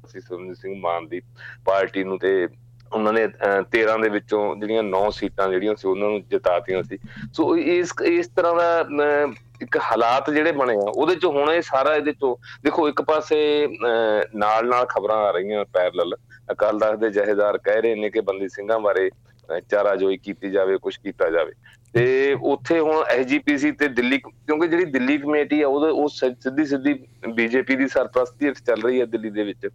[0.08, 1.20] ਸੀ ਸੁਰਿੰਦਰ ਸਿੰਘ ਮਾਨ ਦੀ
[1.64, 2.48] ਪਾਰਟੀ ਨੂੰ ਤੇ
[2.92, 3.26] ਉਹਨਾਂ ਨੇ
[3.70, 6.98] 13 ਦੇ ਵਿੱਚੋਂ ਜਿਹੜੀਆਂ 9 ਸੀਟਾਂ ਜਿਹੜੀਆਂ ਸੀ ਉਹਨਾਂ ਨੂੰ ਜਿਤਾਤੀਆਂ ਸੀ।
[7.34, 8.86] ਸੋ ਇਸ ਇਸ ਤਰ੍ਹਾਂ ਦਾ
[9.62, 13.38] ਇੱਕ ਹਾਲਾਤ ਜਿਹੜੇ ਬਣੇ ਆ, ਉਹਦੇ ਚ ਹੁਣ ਇਹ ਸਾਰਾ ਇਹਦੇ ਚੋਂ, ਦੇਖੋ ਇੱਕ ਪਾਸੇ
[14.34, 16.16] ਨਾਲ ਨਾਲ ਖਬਰਾਂ ਆ ਰਹੀਆਂ ਪੈਰਲਲ
[16.52, 19.10] ਅਕਾਲ ਤਖਤ ਦੇ ਜਹੇਦਾਰ ਕਹਿ ਰਹੇ ਨੇ ਕਿ ਬੰਦੀ ਸਿੰਘਾਂ ਬਾਰੇ
[19.70, 21.52] ਚਾਰਾ ਜੋਈ ਕੀਤੀ ਜਾਵੇ ਕੁਝ ਕੀਤਾ ਜਾਵੇ।
[21.96, 26.94] ਤੇ ਉੱਥੇ ਹੁਣ ਐਸਜੀਪੀਸੀ ਤੇ ਦਿੱਲੀ, ਕਿਉਂਕਿ ਜਿਹੜੀ ਦਿੱਲੀ ਕਮੇਟੀ ਆ, ਉਹਦੇ, ਉਹ ਸਿੱਧੀ ਸਿੱਧੀ
[27.34, 29.68] ਬੀਜੇਪੀ ਦੀ ਸਰਪ੍ਰਸਤੀ ਹੇਠ ਚੱਲ ਰਹੀ ਹੈ ਦਿੱਲੀ ਦੇ ਵਿੱਚ।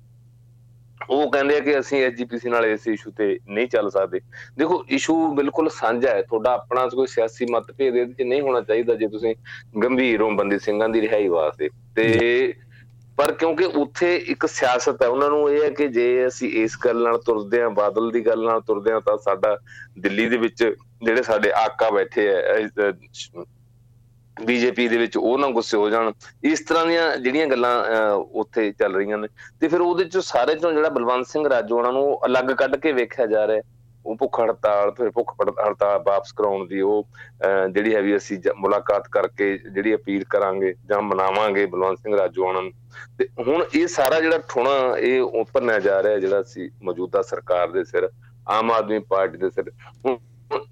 [1.10, 4.20] ਉਹ ਕਹਿੰਦੇ ਆ ਕਿ ਅਸੀਂ ਐਸਜੀਪੀਸੀ ਨਾਲ ਇਸ ਇਸ਼ੂ ਤੇ ਨਹੀਂ ਚੱਲ ਸਕਦੇ।
[4.58, 8.96] ਦੇਖੋ ਇਸ਼ੂ ਬਿਲਕੁਲ ਸਾਂਝਾ ਹੈ। ਤੁਹਾਡਾ ਆਪਣਾ ਕੋਈ ਸਿਆਸੀ ਮਤਭੇਦ ਇਹਦੇ ਵਿੱਚ ਨਹੀਂ ਹੋਣਾ ਚਾਹੀਦਾ
[8.96, 9.36] ਜੇ ਤੁਸੀਂ
[9.84, 12.54] ਗੰਭੀਰ ਹੋ ਬੰਦੀ ਸਿੰਘਾਂ ਦੀ ਰਿਹਾਈ ਵਾਸਤੇ। ਤੇ
[13.22, 17.02] ਪਰ ਕਿਉਂਕਿ ਉੱਥੇ ਇੱਕ ਸਿਆਸਤ ਹੈ, ਉਹਨਾਂ ਨੂੰ ਇਹ ਹੈ ਕਿ ਜੇ ਅਸੀਂ ਇਸ ਗੱਲ
[17.04, 19.56] ਨਾਲ ਤੁਰਦੇ ਆਂ ਬਾਦਲ ਦੀ ਗੱਲ ਨਾਲ ਤੁਰਦੇ ਆਂ ਤਾਂ ਸਾਡਾ
[20.00, 20.64] ਦਿੱਲੀ ਦੇ ਵਿੱਚ
[21.04, 22.92] ਜਿਹੜੇ ਸਾਡੇ ਆਕਾ ਬੈਠੇ ਆ
[24.38, 26.12] ਬੀਜੇਪੀ ਦੇ ਵਿੱਚ ਉਹ ਨਾ ਗੁੱਸੇ ਹੋ ਜਾਣ।
[26.44, 27.74] ਇਸ ਤਰ੍ਹਾਂ ਦੀਆਂ ਜਿਹੜੀਆਂ ਗੱਲਾਂ
[28.42, 29.28] ਉੱਥੇ ਚੱਲ ਰਹੀਆਂ ਨੇ।
[29.62, 33.26] ਤੇ ਫਿਰ ਉਹਦੇ ਚ ਸਾਰੇ ਤੋਂ ਜਿਹੜਾ ਬਲਵੰਤ ਸਿੰਘ ਰਾਜੋਣਾ ਨੂੰ ਅਲੱਗ ਕੱਢ ਕੇ ਵੇਖਿਆ
[33.26, 33.62] ਜਾ ਰਿਹਾ
[34.06, 37.08] ਉਹ ਭੁੱਖ ਹੜਤਾਲ ਫਿਰ ਭੁੱਖ ਹੜਤਾਲ ਵਾਪਸ ਕਰਾਉਣ ਦੀ ਉਹ
[37.72, 42.72] ਜਿਹੜੀ ਹੈ ਵੀ ਅਸੀਂ ਮੁਲਾਕਾਤ ਕਰਕੇ ਜਿਹੜੀ ਅਪੀਲ ਕਰਾਂਗੇ ਜਾਂ ਮਨਾਵਾਂਗੇ ਬਲਵੰਤ ਸਿੰਘ ਰਾਜੋਆਣਾ ਨੂੰ
[43.20, 47.84] ਤੇ ਹੁਣ ਇਹ ਸਾਰਾ ਜਿਹੜਾ ਠੁਣਾ ਇਹ ਉੱਪਰਨਾ ਜਾ ਰਿਹਾ ਜਿਹੜਾ ਸੀ ਮੌਜੂਦਾ ਸਰਕਾਰ ਦੇ
[47.84, 48.10] ਸਿਰ,
[48.50, 49.72] ਆਮ ਆਦਮੀ ਪਾਰਟੀ ਦੇ ਸਿਰ।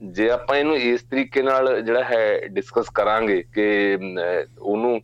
[0.02, 3.98] ਜੇ ਆਪਾਂ ਇਹਨੂੰ ਇਸ ਤਰੀਕੇ ਨਾਲ ਜਿਹੜਾ ਹੈ ਡਿਸਕਸ ਕਰਾਂਗੇ ਕਿ
[4.60, 5.02] ਉਹਨੂੰ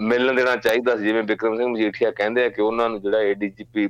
[0.00, 3.86] ਮਿਲਣ ਦੇਣਾ ਚਾਹੀਦਾ ਸੀ, ਜਿਵੇਂ ਵਿਕਰਮ ਸਿੰਘ ਮਜੀਠੀਆ ਕਹਿੰਦੇ ਆ ਕਿ ਉਹਨਾਂ ਨੂੰ ਜਿਹੜਾ ਏਡੀਜੀਪੀ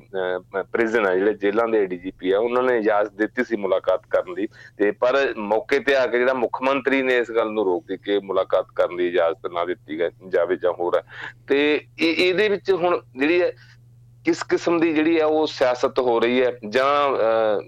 [0.72, 4.46] ਪ੍ਰਿਜ਼ਨ ਆ, ਜਿਹੜੇ ਜੇਲ੍ਹਾਂ ਦੇ ਏਡੀਜੀਪੀ ਆ, ਉਹਨਾਂ ਨੇ ਇਜਾਜ਼ਤ ਦਿੱਤੀ ਸੀ ਮੁਲਾਕਾਤ ਕਰਨ ਦੀ।
[4.78, 8.02] ਤੇ ਪਰ ਮੌਕੇ ਤੇ ਆ ਕੇ ਜਿਹੜਾ ਮੁੱਖ ਮੰਤਰੀ ਨੇ ਇਸ ਗੱਲ ਨੂੰ ਰੋਕ ਦਿੱਤੀ
[8.04, 11.00] ਕਿ ਮੁਲਾਕਾਤ ਕਰਨ ਦੀ ਇਜਾਜ਼ਤ ਨਾ ਦਿੱਤੀ ਜਾਵੇ ਜਾਂ ਹੋਰ
[11.48, 11.60] ਤੇ
[11.98, 13.52] ਇਹਦੇ ਵਿੱਚ ਹੁਣ ਜਿਹੜੀ ਹੈ
[14.24, 16.50] ਕਿਸ ਕਿਸਮ ਦੀ ਜਿਹੜੀ ਹੈ ਉਹ ਸਿਆਸਤ ਹੋ ਰਹੀ ਹੈ?
[16.68, 16.88] ਜਾਂ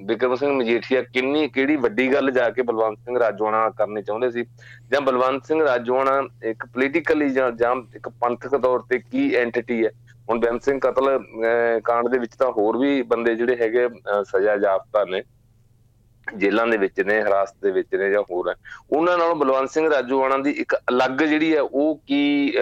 [0.07, 4.45] ਵਿਕਰਮ ਸਿੰਘ ਮਜੀਠੀਆ ਕਿੰਨੀ, ਕਿਹੜੀ ਵੱਡੀ ਗੱਲ ਜਾ ਕੇ ਬਲਵੰਤ ਸਿੰਘ ਰਾਜੋਆਣਾ ਕਰਨੀ ਚਾਹੁੰਦੇ ਸੀ?
[4.93, 9.91] ਜਾਂ ਬਲਵੰਤ ਸਿੰਘ ਰਾਜੋਆਣਾ ਇੱਕ ਪੋਲੀਟੀਕਲੀ ਜਾਂ ਜਾਂ ਇੱਕ ਪੰਥਕ ਤੌਰ ਤੇ ਕੀ ਐਂਟੀਟੀ ਹੈ?
[10.31, 11.19] ਹੁਣ ਬੇਅੰਤ ਸਿੰਘ ਕਤਲ
[11.85, 13.89] ਕਾਂਡ ਦੇ ਵਿੱਚ ਤਾਂ ਹੋਰ ਵੀ ਬੰਦੇ ਜਿਹੜੇ ਹੈਗੇ
[14.25, 15.23] ਸਜ਼ਾ ਜਾਫਤਾ ਨੇ।
[16.27, 18.55] ਜੇਲ੍ਹਾਂ ਦੇ ਵਿੱਚ ਨੇ, ਹਰਾਸਤ ਦੇ ਵਿੱਚ ਨੇ ਜਾਂ ਹੋਰ ਹੈ।
[18.91, 22.53] ਉਹਨਾਂ ਨਾਲੋਂ ਬਲਵੰਤ ਸਿੰਘ ਰਾਜੂਆਣਾ ਦੀ ਇੱਕ ਅਲੱਗ ਜਿਹੜੀ ਹੈ, ਉਹ ਕੀ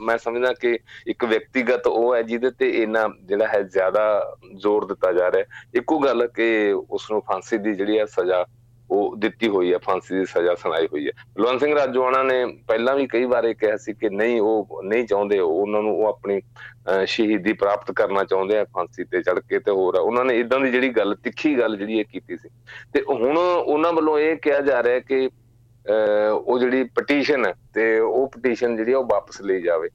[0.00, 4.04] ਮੈਂ ਸਮਝਦਾ ਕਿ ਇੱਕ ਵਿਅਕਤੀਗਤ ਉਹ ਹੈ ਜਿਹਦੇ ਤੇ ਇਹਨਾਂ ਜਿਹੜਾ ਹੈ ਜ਼ਿਆਦਾ
[4.54, 6.48] ਜ਼ੋਰ ਦਿੱਤਾ ਜਾ ਰਿਹਾ ਇੱਕੋ ਗੱਲ ਕਿ
[6.90, 8.44] ਉਸ ਨੂੰ ਫਾਂਸੀ ਦੀ ਜਿਹੜੀ ਹੈ ਸਜ਼ਾ
[8.90, 12.94] ਉਹ ਦਿੱਤੀ ਹੋਈ ਹੈ, ਫਾਂਸੀ ਦੀ ਸਜ਼ਾ ਸੁਣਾਈ ਹੋਈ ਹੈ। ਬਲਵੰਤ ਸਿੰਘ ਰਾਜੋਆਣਾ ਨੇ ਪਹਿਲਾਂ
[12.96, 16.40] ਵੀ ਕਈ ਵਾਰ ਇਹ ਕਿਹਾ ਸੀ ਕਿ ਨਹੀਂ, ਉਹ ਨਹੀਂ ਚਾਹੁੰਦੇ, ਉਹਨਾਂ ਨੂੰ ਉਹ ਆਪਣੀ
[17.06, 20.70] ਸ਼ਹੀਦੀ ਪ੍ਰਾਪਤ ਕਰਨਾ ਚਾਹੁੰਦੇ ਆ, ਫਾਂਸੀ ਤੇ ਚੜ ਕੇ ਤੇ ਹੋਰ। ਉਹਨਾਂ ਨੇ ਇਦਾਂ ਦੀ
[20.70, 22.48] ਜਿਹੜੀ ਗੱਲ, ਤਿੱਖੀ ਗੱਲ ਜਿਹੜੀ ਇਹ ਕੀਤੀ ਸੀ।
[22.94, 25.28] ਤੇ ਹੁਣ ਉਹਨਾਂ ਵੱਲੋਂ ਇਹ ਕਿਹਾ ਜਾ ਰਿਹਾ ਕਿ
[26.30, 29.88] ਉਹ ਜਿਹੜੀ ਪਟੀਸ਼ਨ ਹੈ ਤੇ ਉਹ ਪਟੀਸ਼ਨ ਜਿਹੜੀ ਉਹ ਵਾਪਸ ਲਈ ਜਾਵੇ।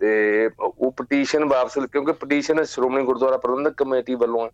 [0.00, 4.48] ਤੇ ਉਹ ਪਟੀਸ਼ਨ ਵਾਪਸ, ਕਿਉਂਕਿ ਪਟੀਸ਼ਨ ਸ਼੍ਰੋਮਣੀ ਗੁਰਦੁਆਰਾ ਪ੍ਰਬੰਧਕ ਕਮੇਟੀ ਵੱਲੋਂ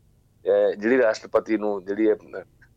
[0.45, 2.11] ਜਿਹੜੀ ਰਾਸ਼ਟਰਪਤੀ ਨੂੰ ਜਿਹੜੀ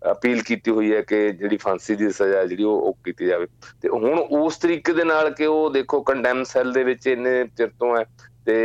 [0.02, 3.48] ਅਪੀਲ ਕੀਤੀ ਹੋਈ ਹੈ ਕਿ ਜਿਹੜੀ ਫਾਂਸੀ ਦੀ ਸਜ਼ਾ ਜਿਹੜੀ ਉਹ ਕੀਤੀ ਜਾਵੇ।
[3.82, 7.68] ਤੇ ਹੁਣ ਉਸ ਤਰੀਕੇ ਦੇ ਨਾਲ ਕਿ ਉਹ ਦੇਖੋ ਕੰਡੈਮ ਸੈੱਲ ਦੇ ਵਿੱਚ ਇੰਨੇ ਚਿਰ
[7.80, 8.04] ਤੋਂ ਹੈ
[8.46, 8.56] ਤੇ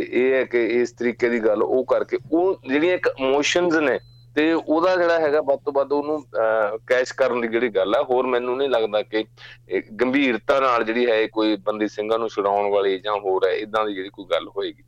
[0.00, 3.98] ਇਹ ਹੈ ਕਿ ਇਸ ਤਰੀਕੇ ਦੀ ਗੱਲ ਉਹ ਕਰਕੇ ਉਹ ਜਿਹੜੀਆਂ ਇੱਕ ਇਮੋਸ਼ਨਸ ਨੇ
[4.36, 6.22] ਤੇ ਉਹਦਾ ਜਿਹੜਾ ਹੈਗਾ ਵੱਧ ਤੋਂ ਵੱਧ ਉਹਨੂੰ
[6.86, 9.24] ਕੈਸ਼ ਕਰਨ ਦੀ ਜਿਹੜੀ ਗੱਲ ਹੈ ਹੋਰ ਮੈਨੂੰ ਨਹੀਂ ਲੱਗਦਾ ਕਿ
[10.00, 13.94] ਗੰਭੀਰਤਾ ਨਾਲ ਜਿਹੜੀ ਹੈ ਕੋਈ ਬੰਦੀ ਸਿੰਘਾਂ ਨੂੰ ਛਡਾਉਣ ਵਾਲੀ ਜਾਂ ਹੋਰ ਹੈ ਇਦਾਂ ਦੀ
[13.94, 14.82] ਜਿਹੜੀ ਕੋਈ ਗੱਲ ਹੋਏਗੀ।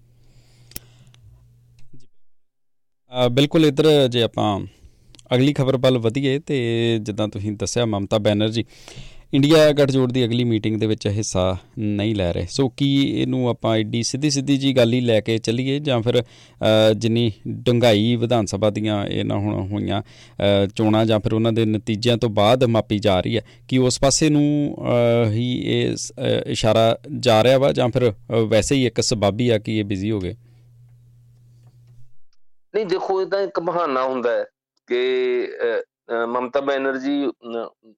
[3.31, 4.59] ਬਿਲਕੁਲ ਇਧਰ ਜੇ ਆਪਾਂ
[5.31, 6.57] ਅਗਲੀ ਖਬਰ ਵੱਲ ਵਧੀਏ ਤੇ
[7.03, 8.65] ਜਿੱਦਾਂ ਤੁਸੀਂ ਦੱਸਿਆ ਮਮਤਾ ਬੈਨਰਜੀ,
[9.35, 13.77] ਇੰਡੀਆ ਗੱਠਜੋੜ ਦੀ ਅਗਲੀ ਮੀਟਿੰਗ ਦੇ ਵਿੱਚ ਹਿੱਸਾ ਨਹੀਂ ਲੈ ਰਹੇ। ਸੋ ਕੀ ਇਹਨੂੰ ਆਪਾਂ
[13.77, 16.23] ਏਡੀ ਸਿੱਧੀ ਸਿੱਧੀ ਜੀ ਗੱਲ ਹੀ ਲੈ ਕੇ ਚੱਲੀਏ ਜਾਂ ਫਿਰ
[16.97, 17.31] ਜਿੰਨੀ
[17.67, 20.03] ਡੰਗਾਈ ਵਿਧਾਨ ਸਭਾ ਦੀਆਂ ਇਹ ਨਾ ਹੁਣ ਹੋਈਆਂ
[20.77, 24.29] ਚੋਣਾਂ ਜਾਂ ਫਿਰ ਉਹਨਾਂ ਦੇ ਨਤੀਜਿਆਂ ਤੋਂ ਬਾਅਦ ਮਾਪੀ ਜਾ ਰਹੀ ਹੈ, ਕਿ ਉਸ ਪਾਸੇ
[24.31, 24.77] ਨੂੰ
[25.33, 25.97] ਹੀ ਇਹ
[26.47, 28.13] ਇਸ਼ਾਰਾ ਜਾ ਰਿਹਾ ਵਾ ਜਾਂ ਫਿਰ
[28.49, 30.35] ਵੈਸੇ ਹੀ ਇੱਕ ਸਬਾਬੀ ਆ ਕਿ ਇਹ ਬਿਜ਼ੀ ਹੋ ਗਏ?
[32.75, 34.45] ਨਹੀਂ, ਦੇਖੋ, ਇਹ ਤਾਂ ਇੱਕ ਬਹਾਨਾ ਹੁੰਦਾ ਹੈ।
[34.89, 35.53] ਕਿ
[36.29, 37.25] ਮਮਤਾ ਬੈਨਰਜੀ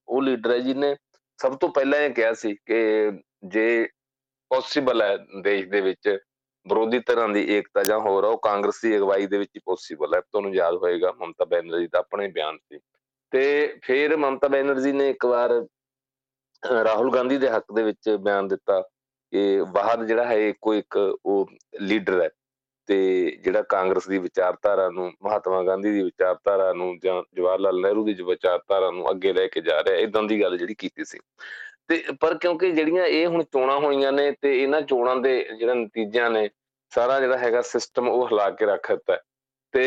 [0.09, 0.95] ਉਹ ਲੀਡਰ ਹੈ ਜਿਹਨੇ
[1.41, 2.81] ਸਭ ਤੋਂ ਪਹਿਲਾਂ ਇਹ ਕਿਹਾ ਸੀ ਕਿ
[3.49, 3.89] ਜੇ
[4.51, 6.09] ਪੋਸੀਬਲ ਹੈ ਦੇਸ਼ ਦੇ ਵਿੱਚ
[6.67, 10.21] ਵਿਰੋਧੀ ਤਰ੍ਹਾਂ ਦੀ ਏਕਤਾ ਜਾਂ ਹੋਰ, ਉਹ ਕਾਂਗਰਸ ਦੀ ਅਗਵਾਈ ਦੇ ਵਿੱਚ ਹੀ ਪੋਸੀਬਲ ਹੈ।
[10.23, 12.79] ਤੁਹਾਨੂੰ ਯਾਦ ਹੋਏਗਾ ਮਮਤਾ ਬੈਨਰਜੀ ਦਾ ਆਪਣੇ ਬਿਆਨ ਸੀ।
[13.33, 15.51] ਤੇ ਫਿਰ ਮਮਤਾ ਬੈਨਰਜੀ ਨੇ ਇੱਕ ਵਾਰ
[16.85, 18.81] ਰਾਹੁਲ ਗਾਂਧੀ ਦੇ ਹੱਕ ਦੇ ਵਿੱਚ ਬਿਆਨ ਦਿੱਤਾ
[19.33, 22.29] ਕਿ ਬਾਹਰ ਜਿਹੜਾ ਹੈ ਕੋਈ ਇੱਕ ਉਹ ਲੀਡਰ ਹੈ।
[22.89, 22.97] ਤੇ
[23.45, 28.15] ਜਿਹੜਾ ਕਾਂਗਰਸ ਦੀ ਵਿਚਾਰਧਾਰਾ ਨੂੰ, ਮਹਾਤਮਾ ਗਾਂਧੀ ਦੀ ਵਿਚਾਰਧਾਰਾ ਨੂੰ ਜਾਂ ਜਵਾਹਰ ਲਾਲ ਨਹਿਰੂ ਦੀ
[28.23, 31.19] ਵਿਚਾਰਧਾਰਾ ਨੂੰ ਅੱਗੇ ਲੈ ਕੇ ਜਾ ਰਿਹਾ ਇਦਾਂ ਦੀ ਗੱਲ ਜਿਹੜੀ ਕੀਤੀ ਸੀ।
[31.89, 36.31] ਤੇ ਪਰ ਕਿਉਂਕਿ ਜਿਹੜੀਆਂ ਇਹ ਹੁਣ ਚੋਣਾਂ ਹੋਈਆਂ ਨੇ ਤੇ ਇਹਨਾਂ ਚੋਣਾਂ ਦੇ ਜਿਹੜਾ ਨਤੀਜਿਆਂ
[36.31, 36.49] ਨੇ
[36.93, 39.19] ਸਾਰਾ ਜਿਹੜਾ ਹੈਗਾ ਸਿਸਟਮ ਉਹ ਹਿਲਾ ਕੇ ਰੱਖ ਦਿੱਤਾ
[39.75, 39.85] ਤੇ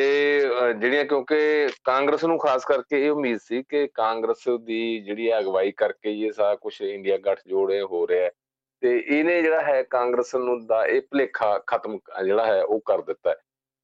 [0.79, 6.11] ਜਿਹੜੀਆਂ ਕਿਉਂਕਿ ਕਾਂਗਰਸ ਨੂੰ ਖਾਸ ਕਰਕੇ ਇਹ ਉਮੀਦ ਸੀ ਕਿ ਕਾਂਗਰਸ ਦੀ ਜਿਹੜੀ ਅਗਵਾਈ ਕਰਕੇ
[6.19, 8.31] ਇਹ ਸਾਰਾ ਕੁਝ ਇੰਡੀਆ ਗੱਠ ਜੋੜੇ ਹੋ ਰਿਹਾ ਹੈ।
[8.82, 13.36] ਤੇ ਇਹਨੇ ਜਿਹੜਾ ਹੈ ਕਾਂਗਰਸ ਨੂੰ ਦਾ ਇਹ ਭਲੇਖਾ ਖਤਮ ਜਿਹੜਾ ਹੈ ਉਹ ਕਰ ਦਿੱਤਾ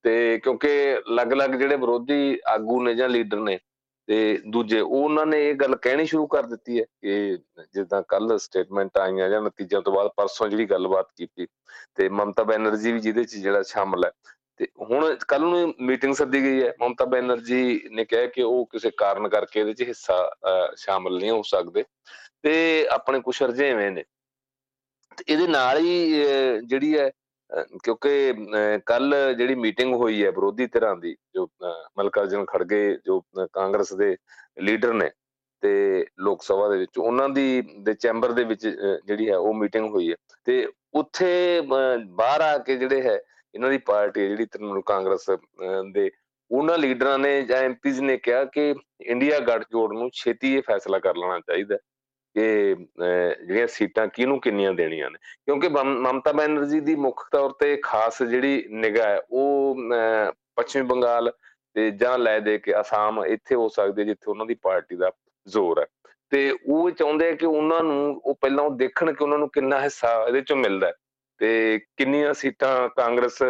[0.05, 3.59] ਤੇ ਕਿਉਂਕਿ ਅਲੱਗ-ਅਲੱਗ ਜਿਹੜੇ ਵਿਰੋਧੀ ਆਗੂ ਨੇ ਜਾਂ ਲੀਡਰ ਨੇ
[4.07, 7.37] ਤੇ ਦੂਜੇ, ਉਹਨਾਂ ਨੇ ਇਹ ਗੱਲ ਕਹਿਣੀ ਸ਼ੁਰੂ ਕਰ ਦਿੱਤੀ ਹੈ ਕਿ
[7.73, 11.47] ਜਿੱਦਾਂ ਕੱਲ ਸਟੇਟਮੈਂਟ ਆਈਆਂ ਜਾਂ ਨਤੀਜਿਆਂ ਤੋਂ ਬਾਅਦ ਪਰਸੋਂ ਜਿਹੜੀ ਗੱਲਬਾਤ ਕੀਤੀ
[11.95, 14.11] ਤੇ ਮਮਤਾ ਬੈਨਰਜੀ ਵੀ ਜਿਹਦੇ 'ਚ ਜਿਹੜਾ ਸ਼ਾਮਲ ਹੈ।
[14.57, 18.91] ਤੇ ਹੁਣ ਕੱਲ ਨੂੰ ਮੀਟਿੰਗ ਸੱਦੀ ਗਈ ਹੈ। ਮਮਤਾ ਬੈਨਰਜੀ ਨੇ ਕਿਹਾ ਕਿ ਉਹ ਕਿਸੇ
[18.97, 20.29] ਕਾਰਨ ਕਰਕੇ ਇਹਦੇ 'ਚ ਹਿੱਸਾ
[20.75, 21.83] ਸ਼ਾਮਲ ਨਹੀਂ ਹੋ ਸਕਦੇ
[22.43, 24.03] ਤੇ ਆਪਣੇ ਕੁਝ ਰਜੇਵੇਂ ਨੇ।
[25.27, 26.23] ਇਹਦੇ ਨਾਲ ਹੀ
[26.63, 27.09] ਜਿਹੜੀ ਹੈ
[27.83, 28.33] ਕਿਉਂਕਿ
[28.85, 31.47] ਕੱਲ ਜਿਹੜੀ ਮੀਟਿੰਗ ਹੋਈ ਹੈ ਵਿਰੋਧੀ ਧਿਰਾਂ ਦੀ, ਜੋ
[31.97, 33.21] ਮਲਕਾਰਜਨ ਖੜਗੇ, ਜੋ
[33.53, 34.15] ਕਾਂਗਰਸ ਦੇ
[34.61, 35.09] ਲੀਡਰ ਨੇ
[35.63, 39.89] ਤੇ ਲੋਕ ਸਭਾ ਦੇ ਵਿੱਚ, ਉਹਨਾਂ ਦੀ, ਦੇ ਚੈਂਬਰ ਦੇ ਵਿੱਚ ਜਿਹੜੀ ਹੈ, ਉਹ ਮੀਟਿੰਗ
[39.93, 40.15] ਹੋਈ ਹੈ।
[40.45, 43.19] ਤੇ ਉੱਥੇ ਬਾਹਰ ਆ ਕੇ ਜਿਹੜੇ ਹੈ,
[43.53, 45.29] ਇਹਨਾਂ ਦੀ ਪਾਰਟੀ ਜਿਹੜੀ ਤ੍ਰਿਣਮੂਲ ਕਾਂਗਰਸ
[45.93, 46.09] ਦੇ,
[46.51, 48.73] ਉਹਨਾਂ ਲੀਡਰਾਂ ਨੇ ਜਾਂ ਐਮਪੀਜ਼ ਨੇ ਕਿਹਾ ਕਿ
[49.05, 51.77] ਇੰਡੀਆ ਗੱਠਜੋੜ ਨੂੰ ਛੇਤੀ ਇਹ ਫੈਸਲਾ ਕਰ ਲੈਣਾ ਚਾਹੀਦਾ
[52.37, 55.17] ਕਿ ਜਿਹੜੀਆਂ ਸੀਟਾਂ ਕਿਹਨੂੰ ਕਿੰਨੀਆਂ ਦੇਣੀਆਂ ਨੇ?
[55.45, 59.77] ਕਿਉਂਕਿ ਮਮਤਾ ਬੈਨਰਜੀ ਦੀ ਮੁੱਖ ਤੌਰ ਤੇ ਖਾਸ ਜਿਹੜੀ ਨਿਗਾਹ ਹੈ, ਉਹ
[60.55, 61.31] ਪੱਛਮੀ ਬੰਗਾਲ
[61.75, 65.11] ਤੇ ਜਾਂ ਲੈ ਦੇ ਕੇ ਅਸਾਮ ਇੱਥੇ ਹੋ ਸਕਦੇ ਜਿੱਥੇ ਉਹਨਾਂ ਦੀ ਪਾਰਟੀ ਦਾ
[65.47, 65.85] ਜ਼ੋਰ ਹੈ।
[66.31, 69.81] ਤੇ ਉਹ ਚਾਹੁੰਦੇ ਆ ਕਿ ਉਹਨਾਂ ਨੂੰ, ਉਹ ਪਹਿਲਾਂ ਉਹ ਦੇਖਣ ਕਿ ਉਹਨਾਂ ਨੂੰ ਕਿੰਨਾ
[69.81, 70.91] ਹਿੱਸਾ ਇਹਦੇ ਚੋਂ ਮਿਲਦਾ
[71.41, 73.43] ਤੇ ਕਿੰਨੀਆਂ ਸੀਟਾਂ ਕਾਂਗਰਸ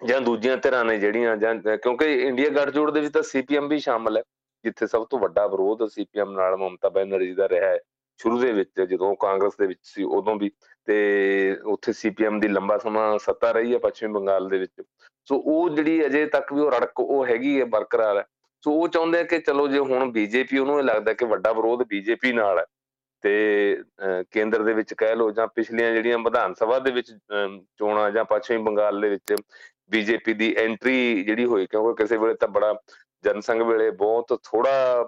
[0.00, 4.16] ਜਾਂ ਦੂਜੀਆਂ ਧਿਰਾਂ ਨੇ ਜਿਹੜੀਆਂ ਜਾਂ, ਕਿਉਂਕਿ ਇੰਡੀਆ ਗੱਠਜੋੜ ਦੇ ਵਿੱਚ ਤਾਂ ਸੀਪੀਐਮ ਵੀ ਸ਼ਾਮਲ
[4.16, 4.22] ਹੈ।
[4.64, 7.78] ਜਿੱਥੇ ਸਭ ਤੋਂ ਵੱਡਾ ਵਿਰੋਧ ਸੀਪੀਐਮ ਨਾਲ ਮਮਤਾ ਬੈਨਰਜੀ ਦਾ ਰਿਹਾ ਹੈ।
[8.20, 10.50] ਸ਼ੁਰੂ ਦੇ ਵਿੱਚ ਜਦੋਂ ਕਾਂਗਰਸ ਦੇ ਵਿੱਚ ਸੀ, ਉਦੋਂ ਵੀ
[10.88, 14.82] ਤੇ ਉੱਥੇ ਸੀਪੀਐਮ ਦੀ ਲੰਬਾ ਸਮਾਂ ਸੱਤਾ ਰਹੀ ਹੈ ਪੱਛਮੀ ਬੰਗਾਲ ਦੇ ਵਿੱਚ।
[15.28, 18.24] ਸੋ ਉਹ ਜਿਹੜੀ ਅਜੇ ਤੱਕ ਵੀ ਉਹ ਰੜਕ ਉਹ ਹੈਗੀ ਹੈ, ਬਰਕਰਾਰ ਹੈ।
[18.64, 21.82] ਸੋ ਉਹ ਚਾਹੁੰਦੇ ਆ ਕਿ ਚਲੋ ਜੇ ਹੁਣ ਬੀਜੇਪੀ ਉਹਨੂੰ ਇਹ ਲੱਗਦਾ ਕਿ ਵੱਡਾ ਵਿਰੋਧ
[21.88, 22.64] ਬੀਜੇਪੀ ਨਾਲ ਹੈ
[23.24, 23.82] ਤੇ
[24.30, 27.12] ਕੇਂਦਰ ਦੇ ਵਿੱਚ ਕਹਿ ਲੋ ਜਾਂ ਪਿਛਲੀਆਂ ਜਿਹੜੀਆਂ ਵਿਧਾਨ ਸਭਾ ਦੇ ਵਿੱਚ
[27.78, 29.34] ਚੋਣਾਂ ਜਾਂ ਪੱਛਮੀ ਬੰਗਾਲ ਦੇ ਵਿੱਚ
[29.90, 32.72] ਬੀਜੇਪੀ ਦੀ ਐਂਟਰੀ ਜਿਹੜੀ ਹੋਈ, ਕਿਉਂਕਿ ਕਿਸੇ ਵੇਲੇ ਤਾਂ ਬੜਾ
[33.24, 35.04] ਜਨਸੰਘ ਵੇਲੇ ਬਹੁਤ ਥੋੜਾ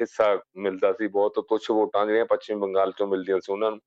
[0.00, 3.80] ਹਿੱਸਾ ਮਿਲਦਾ ਸੀ, ਬਹੁਤ ਤੁੱਛ ਵੋਟਾਂ ਜਿਹੜੀਆਂ ਪੱਛਮੀ ਬੰਗਾਲ ਚੋਂ ਮਿਲਦੀਆਂ ਸੀ ਉਹਨਾਂ ਨੂੰ।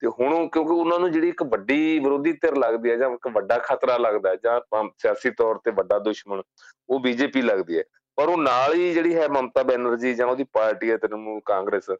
[0.00, 3.58] ਤੇ ਹੁਣ ਕਿਉਂਕਿ ਉਹਨਾਂ ਨੂੰ ਜਿਹੜੀ ਇੱਕ ਵੱਡੀ ਵਿਰੋਧੀ ਧਿਰ ਲੱਗਦੀ ਹੈ ਜਾਂ ਇੱਕ ਵੱਡਾ
[3.58, 4.60] ਖਤਰਾ ਲੱਗਦਾ ਹੈ ਜਾਂ
[5.02, 6.42] ਸਿਆਸੀ ਤੌਰ ਤੇ ਵੱਡਾ ਦੁਸ਼ਮਣ,
[6.88, 7.82] ਉਹ ਬੀਜੇਪੀ ਲੱਗਦੀ ਹੈ।
[8.18, 11.90] ਪਰ ਉਹ ਨਾਲ ਹੀ ਜਿਹੜੀ ਹੈ ਮਮਤਾ ਬੈਨਰਜੀ ਜਾਂ ਉਹਦੀ ਪਾਰਟੀ ਹੈ ਤ੍ਰਿਣਮੂਲ ਕਾਂਗਰਸ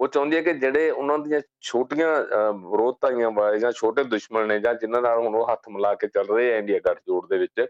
[0.00, 2.08] ਉਹ ਚਾਹੁੰਦੀ ਹੈ ਕਿ ਜਿਹੜੇ ਉਹਨਾਂ ਦੀਆਂ ਛੋਟੀਆਂ
[2.52, 6.26] ਵਿਰੋਧਤਾਈਆਂ ਵਾਲੇ ਜਾਂ ਛੋਟੇ ਦੁਸ਼ਮਣ ਨੇ ਜਾਂ ਜਿਨ੍ਹਾਂ ਨਾਲ ਹੁਣ ਉਹ ਹੱਥ ਮਿਲਾ ਕੇ ਚੱਲ
[6.34, 7.66] ਰਹੇ ਆ ਇੰਡੀਆ ਗੱਠਜੋੜ ਦੇ ਵਿੱਚ,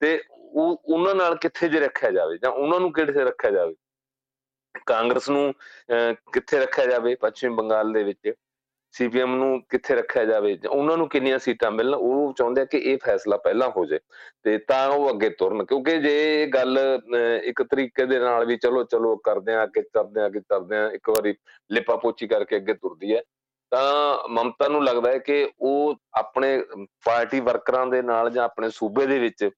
[0.00, 3.74] ਤੇ ਉਹ ਉਹਨਾਂ ਨਾਲ ਕਿੱਥੇ ਜੇ ਰੱਖਿਆ ਜਾਵੇ ਜਾਂ ਉਹਨਾਂ ਨੂੰ ਕਿੱਥੇ ਰੱਖਿਆ ਜਾਵੇ?
[4.86, 5.52] ਕਾਂਗਰਸ ਨੂੰ
[6.32, 8.32] ਕਿੱਥੇ ਰੱਖਿਆ ਜਾਵੇ ਪੱਛਮੀ ਬੰਗਾਲ ਦੇ ਵਿੱਚ?
[8.94, 10.56] ਸੀਪੀਐਮ ਨੂੰ ਕਿੱਥੇ ਰੱਖਿਆ ਜਾਵੇ?
[10.68, 11.94] ਉਹਨਾਂ ਨੂੰ ਕਿੰਨੀਆਂ ਸੀਟਾਂ ਮਿਲਣ?
[11.94, 14.00] ਉਹ ਚਾਹੁੰਦੇ ਆ ਕਿ ਇਹ ਫੈਸਲਾ ਪਹਿਲਾਂ ਹੋ ਜਾਏ
[14.44, 16.78] ਤੇ ਤਾਂ ਉਹ ਅੱਗੇ ਤੁਰਨ, ਕਿਉਂਕਿ ਜੇ ਇਹ ਗੱਲ
[17.44, 20.90] ਇੱਕ ਤਰੀਕੇ ਦੇ ਨਾਲ ਵੀ ਚਲੋ ਚਲੋ ਕਰਦੇ ਆ ਕਿ ਕਰਦੇ ਆ, ਕਿ ਕਰਦੇ ਆ,
[20.90, 21.34] ਇੱਕ ਵਾਰੀ
[21.70, 23.22] ਲਿਪਾ ਪੋਚੀ ਕਰਕੇ ਅੱਗੇ ਤੁਰਦੀ ਹੈ,
[23.72, 26.58] ਤਾਂ ਮਮਤਾ ਨੂੰ ਲੱਗਦਾ ਹੈ ਕਿ ਉਹ ਆਪਣੇ
[27.04, 29.48] ਪਾਰਟੀ ਵਰਕਰਾਂ ਦੇ ਨਾਲ ਜਾਂ ਆਪਣੇ ਸੂਬੇ ਦੇ ਵਿੱਚ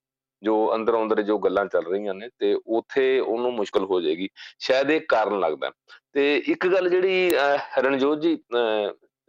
[0.42, 4.90] ਜੋ ਅੰਦਰ ਅੰਦਰ ਜੋ ਗੱਲਾਂ ਚੱਲ ਰਹੀਆਂ ਨੇ, ਤੇ ਉਥੇ ਉਹਨੂੰ ਮੁਸ਼ਕਲ ਹੋ ਜਾਏਗੀ। ਸ਼ਾਇਦ
[4.90, 5.70] ਇਹ ਕਾਰਨ ਲੱਗਦਾ
[6.14, 7.32] ਤੇ ਇੱਕ ਗੱਲ ਜਿਹੜੀ
[7.78, 8.36] ਰਣਜੋਤ ਜੀ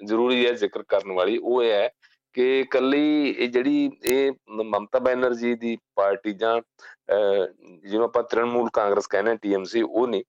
[0.05, 1.89] ਜ਼ਰੂਰੀ ਹੈ ਜ਼ਿਕਰ ਕਰਨ ਵਾਲੀ ਉਹ ਇਹ ਹੈ
[2.33, 6.59] ਕਿ ਕੱਲੀ ਇਹ ਜਿਹੜੀ ਇਹ ਮਮਤਾ ਬੈਨਰਜੀ ਦੀ ਪਾਰਟੀ ਜਾਂ
[7.85, 10.23] ਜਿਵੇਂ ਆਪਾਂ ਤ੍ਰਿਣਮੂਲ ਕਾਂਗਰਸ ਕਹਿੰਦੇ ਟੀਐਮਸੀ ਉਹ ਨਹੀਂ।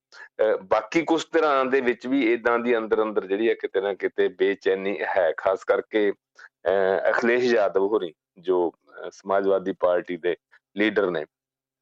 [0.64, 4.28] ਬਾਕੀ ਕੁਝ ਤਰ੍ਹਾਂ ਦੇ ਵਿੱਚ ਵੀ ਇਦਾਂ ਦੀ ਅੰਦਰ ਅੰਦਰ ਜਿਹੜੀ ਹੈ ਕਿਤੇ ਨਾ ਕਿਤੇ
[4.28, 6.12] ਬੇਚੈਨੀ ਹੈ, ਖਾਸ ਕਰਕੇ
[7.10, 8.72] ਅਖਲੇਸ਼ ਯਾਦਵ ਹੋਰੀ, ਜੋ
[9.12, 10.37] ਸਮਾਜਵਾਦੀ ਪਾਰਟੀ ਦੇ
[10.76, 11.24] ਲੀਡਰ ਨੇ।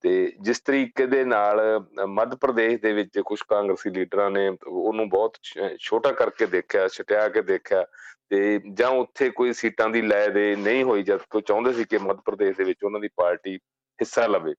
[0.04, 0.10] ਤੇ
[0.40, 1.60] ਜਿਸ ਤਰੀਕੇ ਦੇ ਨਾਲ
[2.08, 5.36] ਮੱਧ ਪ੍ਰਦੇਸ਼ ਦੇ ਵਿੱਚ ਕੁਝ ਕਾਂਗਰਸੀ ਲੀਡਰਾਂ ਨੇ ਉਹਨੂੰ ਬਹੁਤ
[5.80, 7.84] ਛੋਟਾ ਕਰਕੇ ਦੇਖਿਆ, ਛਟਿਆ ਕੇ ਦੇਖਿਆ
[8.30, 11.98] ਤੇ ਜਾਂ ਉੱਥੇ ਕੋਈ ਸੀਟਾਂ ਦੀ ਲੈ ਦੇ ਨਹੀਂ ਹੋਈ ਜਦ ਕੋਈ ਚਾਹੁੰਦੇ ਸੀ ਕਿ
[11.98, 13.56] ਮੱਧ ਪ੍ਰਦੇਸ਼ ਦੇ ਵਿੱਚ ਉਹਨਾਂ ਦੀ ਪਾਰਟੀ
[13.98, 14.54] ਹਿੱਸਾ ਲਵੇ।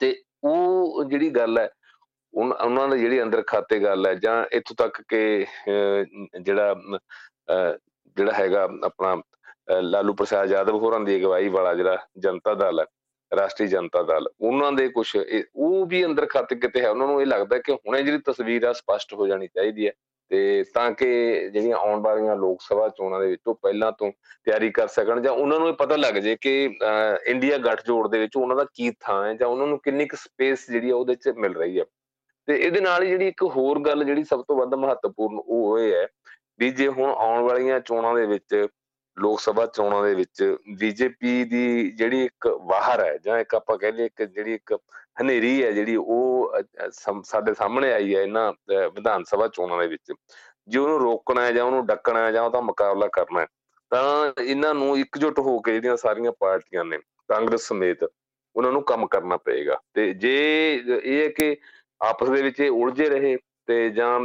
[0.00, 1.68] ਤੇ ਉਹ ਜਿਹੜੀ ਗੱਲ ਹੈ
[2.34, 5.46] ਉਹਨਾਂ ਦੀ ਜਿਹੜੀ ਅੰਦਰ ਖਾਤੇ ਗੱਲ ਹੈ ਜਾਂ ਇੱਥੋਂ ਤੱਕ ਕਿ
[6.40, 6.74] ਜਿਹੜਾ
[8.16, 9.16] ਜਿਹੜਾ ਹੈਗਾ ਆਪਣਾ
[9.80, 12.84] ਲਾਲੂ ਪ੍ਰਸਾਦ ਯਾਦਵ ਹੋਰਾਂ ਦੀ ਅਗਵਾਈ ਵਾਲਾ ਜਿਹੜਾ ਜਨਤਾ ਦਲ ਹੈ
[13.32, 17.26] ਰਾਸ਼ਟਰੀ ਜਨਤਾ ਦਲ। ਉਹਨਾਂ ਦੇ ਕੁਝ ਉਹ ਵੀ ਅੰਦਰ ਖੱਤ ਕਿਤੇ ਹੈ, ਉਹਨਾਂ ਨੂੰ ਇਹ
[17.26, 19.92] ਲੱਗਦਾ ਕਿ ਹੁਣੇ ਜਿਹੜੀ ਤਸਵੀਰ ਆ ਸਪਸ਼ਟ ਹੋ ਜਾਣੀ ਚਾਹੀਦੀ ਹੈ।
[20.30, 21.06] ਤੇ ਤਾਂ ਕਿ
[21.52, 24.10] ਜਿਹੜੀਆਂ ਆਉਣ ਵਾਲੀਆਂ ਲੋਕ ਸਭਾ ਚੋਣਾਂ ਦੇ ਵਿੱਚ ਉਹ ਪਹਿਲਾਂ ਤੋਂ
[24.44, 26.52] ਤਿਆਰੀ ਕਰ ਸਕਣ ਜਾਂ ਉਹਨਾਂ ਨੂੰ ਇਹ ਪਤਾ ਲੱਗ ਜੇ ਕਿ
[27.26, 30.70] ਇੰਡੀਆ ਗੱਠਜੋੜ ਦੇ ਵਿੱਚ ਉਹਨਾਂ ਦਾ ਕੀ ਥਾਂ ਹੈ ਜਾਂ ਉਹਨਾਂ ਨੂੰ ਕਿੰਨੀ ਕੁ ਸਪੇਸ
[30.70, 31.84] ਜਿਹੜੀ ਆ ਉਹਦੇ 'ਚ ਮਿਲ ਰਹੀ ਹੈ।
[32.48, 35.94] ਤੇ ਇਹਦੇ ਨਾਲ ਹੀ ਜਿਹੜੀ ਇੱਕ ਹੋਰ ਗੱਲ ਜਿਹੜੀ ਸਭ ਤੋਂ ਵੱਧ ਮਹੱਤਵਪੂਰਨ ਉਹ ਇਹ
[35.94, 36.06] ਹੈ
[36.58, 38.66] ਵੀ ਜੇ ਹੁਣ ਆਉਣ ਵਾਲੀਆਂ ਚੋਣਾਂ ਦੇ ਵਿੱਚ
[39.16, 44.04] ਲੋਕ ਸਭਾ ਚੋਣਾਂ ਦੇ ਵਿੱਚ ਬੀਜੇਪੀ ਦੀ ਜਿਹੜੀ ਇੱਕ ਵਾਹਰ ਹੈ ਜਾਂ ਇੱਕ ਆਪਾਂ ਕਹਿੰਦੇ
[44.06, 44.72] ਇੱਕ ਜਿਹੜੀ ਇੱਕ
[45.20, 46.52] ਹਨੇਰੀ ਹੈ ਜਿਹੜੀ ਉਹ
[47.24, 48.52] ਸਾਡੇ ਸਾਹਮਣੇ ਆਈ ਹੈ ਇਹਨਾਂ
[48.94, 50.12] ਵਿਧਾਨ ਸਭਾ ਚੋਣਾਂ ਦੇ ਵਿੱਚ।
[50.68, 53.46] ਜੇ ਉਹਨੂੰ ਰੋਕਣਾ ਹੈ ਜਾਂ ਉਹਨੂੰ ਡੱਕਣਾ ਹੈ ਜਾਂ ਉਹਦਾ ਮੁਕਾਬਲਾ ਕਰਨਾ ਹੈ,
[53.92, 58.04] ਤਾਂ ਇਹਨਾਂ ਨੂੰ ਇਕਜੁੱਟ ਹੋ ਕੇ ਜਿਹੜੀਆਂ ਸਾਰੀਆਂ ਪਾਰਟੀਆਂ ਨੇ, ਕਾਂਗਰਸ ਸਮੇਤ
[58.56, 60.34] ਉਹਨਾਂ ਨੂੰ ਕੰਮ ਕਰਨਾ ਪਏਗਾ। ਤੇ ਜੇ
[61.02, 61.56] ਇਹ ਹੈ ਕਿ
[62.00, 64.18] ਆਪਸ ਦੇ ਵਿੱਚ ਉਲਝੇ ਰਹੇ ਤੇ ਜਾਂ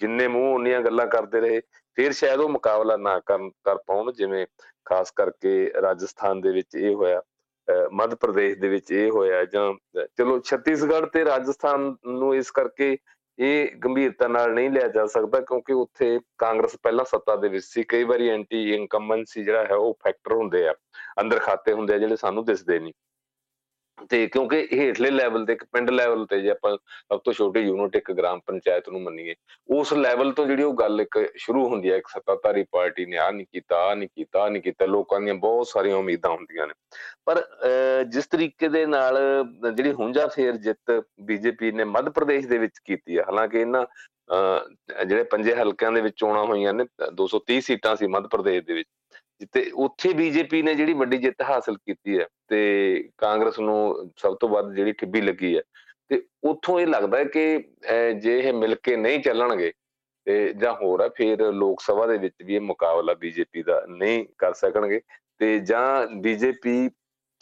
[0.00, 1.60] ਜਿੰਨੇ ਮੂੰਹ ਉਹਨੀਆਂ ਗੱਲਾਂ ਕਰਦੇ ਰਹੇ
[1.96, 4.46] ਫਿਰ ਸ਼ਾਇਦ ਉਹ ਮੁਕਾਬਲਾ ਨਾ ਕਰਨ, ਕਰ ਪਾਉਣ, ਜਿਵੇਂ
[4.84, 7.22] ਖਾਸ ਕਰਕੇ ਰਾਜਸਥਾਨ ਦੇ ਵਿੱਚ ਇਹ ਹੋਇਆ
[7.92, 9.72] ਮੱਧ ਪ੍ਰਦੇਸ਼ ਦੇ ਵਿੱਚ ਇਹ ਹੋਇਆ ਜਾਂ
[10.18, 12.96] ਚਲੋ ਛੱਤੀਸਗੜ੍ਹ ਤੇ ਰਾਜਸਥਾਨ ਨੂੰ ਇਸ ਕਰਕੇ
[13.38, 17.82] ਇਹ ਗੰਭੀਰਤਾ ਨਾਲ ਨਹੀਂ ਲਿਆ ਜਾ ਸਕਦਾ ਕਿਉਂਕਿ ਉੱਥੇ ਕਾਂਗਰਸ ਪਹਿਲਾਂ ਸੱਤਾ ਦੇ ਵਿੱਚ ਸੀ,
[17.82, 20.74] ਕਈ ਵਾਰੀ ਐਂਟੀ ਇਨਕਮਬੈਂਸੀ ਜਿਹੜਾ ਹੈ ਉਹ ਫੈਕਟਰ ਹੁੰਦੇ ਆ,
[21.20, 22.92] ਅੰਦਰ ਖਾਤੇ ਹੁੰਦੇ ਆ ਜਿਹੜੇ ਸਾਨੂੰ ਦਿਸਦੇ ਨਹੀਂ।
[24.10, 27.96] ਤੇ ਕਿਉਂਕਿ ਹੇਠਲੇ ਲੈਵਲ ਤੇ ਇੱਕ ਪਿੰਡ ਲੈਵਲ ਤੇ ਜੇ ਆਪਾਂ ਸਭ ਤੋਂ ਛੋਟੀ ਯੂਨਿਟ
[27.96, 29.34] ਇੱਕ ਗ੍ਰਾਮ ਪੰਚਾਇਤ ਨੂੰ ਮੰਨੀਏ,
[29.68, 33.30] ਉਸ ਲੈਵਲ ਤੋਂ ਜਿਹੜੀ ਉਹ ਗੱਲ ਇੱਕ ਸ਼ੁਰੂ ਹੁੰਦੀ ਹੈ, ਇੱਕ ਸੱਤਾਧਾਰੀ ਪਾਰਟੀ ਨੇ ਆ
[33.30, 36.74] ਨਹੀਂ ਕੀਤਾ ਆ ਨਹੀਂ ਕੀਤਾ ਆ ਨਹੀਂ ਕੀਤਾ, ਲੋਕਾਂ ਦੀਆਂ ਬਹੁਤ ਸਾਰੀਆਂ ਉਮੀਦਾਂ ਹੁੰਦੀਆਂ ਨੇ।
[37.26, 37.42] ਪਰ
[38.12, 39.18] ਜਿਸ ਤਰੀਕੇ ਦੇ ਨਾਲ
[39.74, 43.84] ਜਿਹੜੀ ਹੁੰਜਾ ਫੇਰ ਜਿੱਤ ਬੀਜੇਪੀ ਨੇ ਮੱਧ ਪ੍ਰਦੇਸ਼ ਦੇ ਵਿੱਚ ਕੀਤੀ ਹੈ, ਹਾਲਾਂਕਿ ਇਹਨਾਂ
[45.06, 48.88] ਜਿਹੜੇ ਪੰਜੇ ਹਲਕਿਆਂ ਦੇ ਵਿੱਚ ਚੋਣਾਂ ਹੋਈਆਂ ਨੇ 230 ਸੀਟਾਂ ਸੀ ਮੱਧ ਪ੍ਰਦੇਸ਼ ਦੇ ਵਿੱਚ।
[49.40, 54.48] ਜਿੱਤੇ ਉੱਥੇ ਬੀਜੇਪੀ ਨੇ ਜਿਹੜੀ ਵੱਡੀ ਜਿੱਤ ਹਾਸਲ ਕੀਤੀ ਹੈ ਤੇ ਕਾਂਗਰਸ ਨੂੰ ਸਭ ਤੋਂ
[54.48, 55.62] ਵੱਧ ਜਿਹੜੀ ਠਿੱਬੀ ਲੱਗੀ ਹੈ
[56.10, 57.62] ਤੇ ਉੱਥੋਂ ਇਹ ਲੱਗਦਾ ਹੈ ਕਿ
[58.20, 59.72] ਜੇ ਇਹ ਮਿਲ ਕੇ ਨਹੀਂ ਚੱਲਣਗੇ
[60.26, 64.24] ਤੇ ਜਾਂ ਹੋਰ ਹੈ, ਫਿਰ ਲੋਕ ਸਭਾ ਦੇ ਵਿੱਚ ਵੀ ਇਹ ਮੁਕਾਬਲਾ ਬੀਜੇਪੀ ਦਾ ਨਹੀਂ
[64.38, 65.00] ਕਰ ਸਕਣਗੇ
[65.40, 66.88] ਤੇ ਜਾਂ ਬੀਜੇਪੀ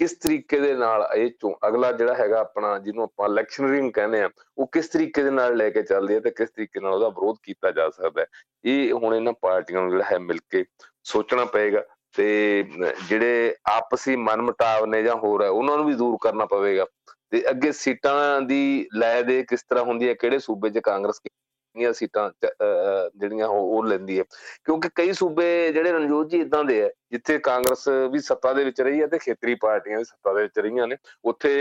[0.01, 4.29] ਕਿਸ ਤਰੀਕੇ ਦੇ ਨਾਲ ਇਹ ਚੋਂ ਅਗਲਾ ਜਿਹੜਾ ਹੈਗਾ ਆਪਣਾ ਜਿਹਨੂੰ ਆਪਾਂ ਇਲੈਕਸ਼ਨਰਿੰਗ ਕਹਿੰਦੇ ਆ
[4.59, 7.37] ਉਹ ਕਿਸ ਤਰੀਕੇ ਦੇ ਨਾਲ ਲੈ ਕੇ ਚੱਲਦੀ ਹੈ ਤੇ ਕਿਸ ਤਰੀਕੇ ਨਾਲ ਉਹਦਾ ਵਿਰੋਧ
[7.43, 8.27] ਕੀਤਾ ਜਾ ਸਕਦਾ ਹੈ।
[8.65, 10.65] ਇਹ ਹੁਣ ਇਹਨਾਂ ਪਾਰਟੀਆਂ ਨੂੰ ਜਿਹੜਾ ਹੈ ਮਿਲ ਕੇ
[11.05, 11.85] ਸੋਚਣਾ ਪਏਗਾ
[12.17, 12.65] ਤੇ
[13.09, 16.87] ਜਿਹੜੇ ਆਪਸੀ ਮਨਮਟਾਵ ਨੇ ਜਾਂ ਹੋਰ ਹੈ, ਉਹਨਾਂ ਨੂੰ ਵੀ ਦੂਰ ਕਰਨਾ ਪਵੇਗਾ।
[17.31, 21.21] ਤੇ ਅੱਗੇ ਸੀਟਾਂ ਦੀ ਲੈ ਦੇ ਕਿਸ ਤਰ੍ਹਾਂ ਹੁੰਦੀ ਹੈ, ਕਿਹੜੇ ਸੂਬੇ 'ਚ ਕਾਂਗਰਸ
[21.81, 22.31] ਕਿੰਨੀਆਂ ਸੀਟਾਂ
[23.17, 24.25] ਜਿਹੜੀਆਂ ਉਹ ਲੈਂਦੀ ਹੈ।
[24.65, 28.81] ਕਿਉਂਕਿ ਕਈ ਸੂਬੇ ਜਿਹੜੇ ਰਣਜੋਤ ਜੀ ਇਦਾਂ ਦੇ ਆ, ਜਿੱਥੇ ਕਾਂਗਰਸ ਵੀ ਸੱਤਾ ਦੇ ਵਿੱਚ
[28.81, 31.53] ਰਹੀ ਹੈ ਤੇ ਖੇਤਰੀ ਪਾਰਟੀਆਂ ਵੀ ਸੱਤਾ ਦੇ ਵਿੱਚ ਰਹੀਆਂ ਨੇ, ਉੱਥੇ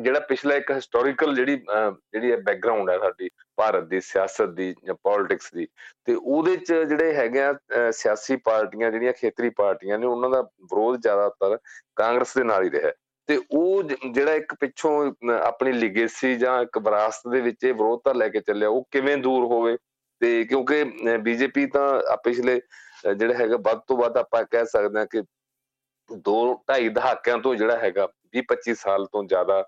[0.00, 4.94] ਜਿਹੜਾ ਪਿਛਲਾ ਇੱਕ ਹਿਸਟੋਰੀਕਲ ਜਿਹੜੀ ਜਿਹੜੀ ਹੈ ਬੈਕਗ੍ਰਾਉਂਡ ਹੈ ਸਾਡੀ ਭਾਰਤ ਦੀ, ਸਿਆਸਤ ਦੀ ਜਾਂ
[5.02, 5.66] ਪੋਲਿਟਿਕਸ ਦੀ,
[6.06, 7.54] ਤੇ ਉਹਦੇ ਚ ਜਿਹੜੇ ਹੈਗੇ ਆ
[7.92, 11.58] ਸਿਆਸੀ ਪਾਰਟੀਆਂ ਜਿਹੜੀਆਂ ਖੇਤਰੀ ਪਾਰਟੀਆਂ ਨੇ, ਉਹਨਾਂ ਦਾ ਵਿਰੋਧ ਜ਼ਿਆਦਾਤਰ
[11.96, 12.92] ਕਾਂਗਰਸ ਦੇ ਨਾਲ ਹੀ ਰਿਹਾ।
[13.28, 18.28] ਤੇ ਉਹ ਜਿਹੜਾ ਇੱਕ ਪਿੱਛੋਂ ਆਪਣੀ ਲਿਗੇਸੀ ਜਾਂ ਇੱਕ ਵਿਰਾਸਤ ਦੇ ਵਿੱਚ ਇਹ ਵਿਰੋਧਤਾ ਲੈ
[18.28, 19.76] ਕੇ ਚੱਲਿਆ, ਉਹ ਕਿਵੇਂ ਦੂਰ ਹੋਵੇ?
[20.20, 20.84] ਤੇ ਕਿਉਂਕਿ
[21.22, 22.60] ਬੀਜੇਪੀ ਤਾਂ ਪਿਛਲੇ
[23.16, 25.22] ਜਿਹੜਾ ਹੈਗਾ, ਵੱਧ ਤੋਂ ਵੱਧ ਆਪਾਂ ਕਹਿ ਸਕਦੇ ਹਾਂ ਕਿ
[26.10, 29.58] ਦੋ ਢਾਈ ਦਹਾਕਿਆਂ ਤੋਂ ਜਿਹੜਾ ਹੈਗਾ 20 25 ਸਾਲ ਤੋਂ ਜ਼ਿਆਦਾ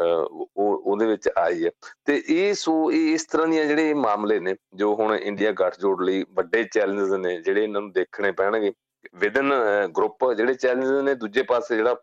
[0.00, 1.70] ਉਹ, ਉਹਦੇ ਵਿੱਚ ਆਈ ਹੈ।
[2.04, 6.24] ਤੇ ਇਹ ਸੋ, ਇਹ ਇਸ ਤਰ੍ਹਾਂ ਦੀਆਂ ਜਿਹੜੇ ਮਾਮਲੇ ਨੇ, ਜੋ ਹੁਣ ਇੰਡੀਆ ਗੱਠਜੋੜ ਲਈ
[6.30, 8.72] ਵੱਡੇ ਚੈਲੰਜਸ ਨੇ, ਜਿਹੜੇ ਇਹਨਾਂ ਨੂੰ ਦੇਖਣੇ ਪੈਣਗੇ।
[9.14, 9.52] ਵਿਦਨ
[9.96, 11.94] ਗਰੁੱਪ ਜਿਹੜੇ ਚੈਲੰਜਸ ਨੇ, ਦੂਜੇ ਪਾਸੇ ਜਿਹੜਾ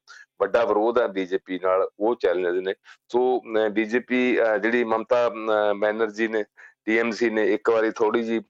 [0.41, 2.73] ਵੱਡਾ ਵਿਰੋਧ ਹੈ ਬੀਜੇਪੀ ਨਾਲ, ਉਹ ਚੈਲੰਜਸ ਨੇ।
[3.09, 4.21] ਸੋ ਬੀਜੇਪੀ
[4.61, 5.29] ਜਿਹੜੀ ਮਮਤਾ
[5.79, 6.43] ਬੈਨਰਜੀ ਨੇ
[6.85, 8.41] ਟੀਐਮਸੀ ਨੇ ਇੱਕ ਵਾਰੀ ਥੋੜੀ ਜੀ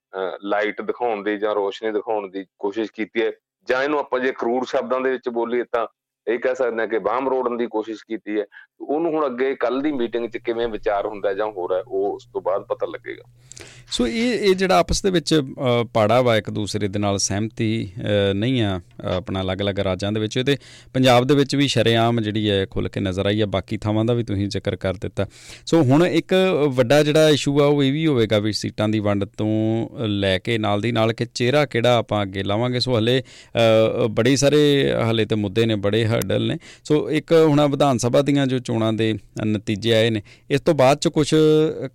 [0.44, 3.32] ਲਾਈਟ ਦਿਖਾਉਣ ਦੀ ਜਾਂ ਰੋਸ਼ਨੀ ਦਿਖਾਉਣ ਦੀ ਕੋਸ਼ਿਸ਼ ਕੀਤੀ ਹੈ।
[3.68, 5.86] ਜਾਂ ਇਹਨੂੰ ਆਪਾਂ ਜੇ ਕਰੂਰ ਸ਼ਬਦਾਂ ਦੇ ਵਿੱਚ ਬੋਲੀਏ ਤਾਂ
[6.28, 8.46] ਇਹ ਕਹਿ ਸਕਦੇ ਹਾਂ ਕਿ ਬਾਹਮ ਰੋੜਨ ਦੀ ਕੋਸ਼ਿਸ਼ ਕੀਤੀ ਹੈ।
[8.82, 12.26] ਉਹਨੂੰ ਹੁਣ ਅੱਗੇ ਕੱਲ ਦੀ ਮੀਟਿੰਗ 'ਚ ਕਿਵੇਂ ਵਿਚਾਰ ਹੁੰਦਾ ਜਾਂ ਹੋ ਰਿਹਾ ਉਹ ਉਸ
[12.34, 13.24] ਤੋਂ ਬਾਅਦ ਪਤਾ ਲੱਗੇਗਾ।
[13.92, 15.42] ਸੋ ਇਹ ਇਹ ਜਿਹੜਾ ਆਪਸ ਦੇ ਵਿੱਚ
[15.94, 17.90] ਪਾੜਾ ਵਾ ਇੱਕ ਦੂਸਰੇ ਦੇ ਨਾਲ ਸਹਿਮਤੀ
[18.36, 20.56] ਨਹੀਂ ਆ, ਆਪਣਾ ਅਲੱਗ-ਅਲੱਗ ਰਾਜਾਂ ਦੇ ਵਿੱਚ। ਤੇ
[20.94, 24.14] ਪੰਜਾਬ ਦੇ ਵਿੱਚ ਵੀ ਸ਼ਰੇਆਮ ਜਿਹੜੀ ਹੈ ਖੁੱਲ ਕੇ ਨਜ਼ਰ ਆਈ ਹੈ, ਬਾਕੀ ਥਾਵਾਂ ਦਾ
[24.14, 25.26] ਵੀ ਤੁਸੀਂ ਜ਼ਿਕਰ ਕਰ ਦਿੱਤਾ।
[25.66, 26.34] ਸੋ ਹੁਣ ਇੱਕ
[26.70, 30.58] ਵੱਡਾ ਜਿਹੜਾ ਇਸ਼ੂ ਆ, ਉਹ ਇਹ ਵੀ ਹੋਵੇਗਾ ਵੀ ਸੀਟਾਂ ਦੀ ਵੰਡ ਤੋਂ ਲੈ ਕੇ
[30.58, 33.22] ਨਾਲ ਦੀ ਨਾਲ ਕਿ ਚਿਹਰਾ ਕਿਹੜਾ ਆਪਾਂ ਅੱਗੇ ਲਾਵਾਂਗੇ। ਸੋ ਹਲੇ
[34.12, 38.48] ਬੜੇ ਸਾਰੇ, ਹਲੇ ਤੇ ਮੁੱਦੇ ਨੇ, ਬੜੇ ਹਰਡਲ ਨੇ। ਸੋ ਇੱਕ ਹੁਣ ਵਿਧਾਨ ਸਭਾ ਦੀਆਂ
[38.48, 39.14] ਜੋ ਚੋਣਾਂ ਦੇ
[39.46, 41.28] ਨਤੀਜੇ ਆਏ ਨੇ। ਇਸ ਤੋਂ ਬਾਅਦ ਚ ਕੁਝ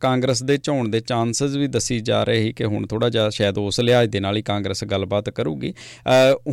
[0.00, 3.58] ਕਾਂਗਰਸ ਦੇ ਝੋਣ ਦੇ ਚਾਂਸਸ ਵੀ ਦੱਸੀ ਜਾ ਰਹੇ ਸੀ ਕਿ ਹੁਣ ਥੋੜਾ ਜਿਹਾ ਸ਼ਾਇਦ
[3.58, 5.72] ਉਸ ਲਿਹਾਜ਼ ਦੇ ਨਾਲ ਹੀ ਕਾਂਗਰਸ ਗੱਲਬਾਤ ਕਰੂਗੀ।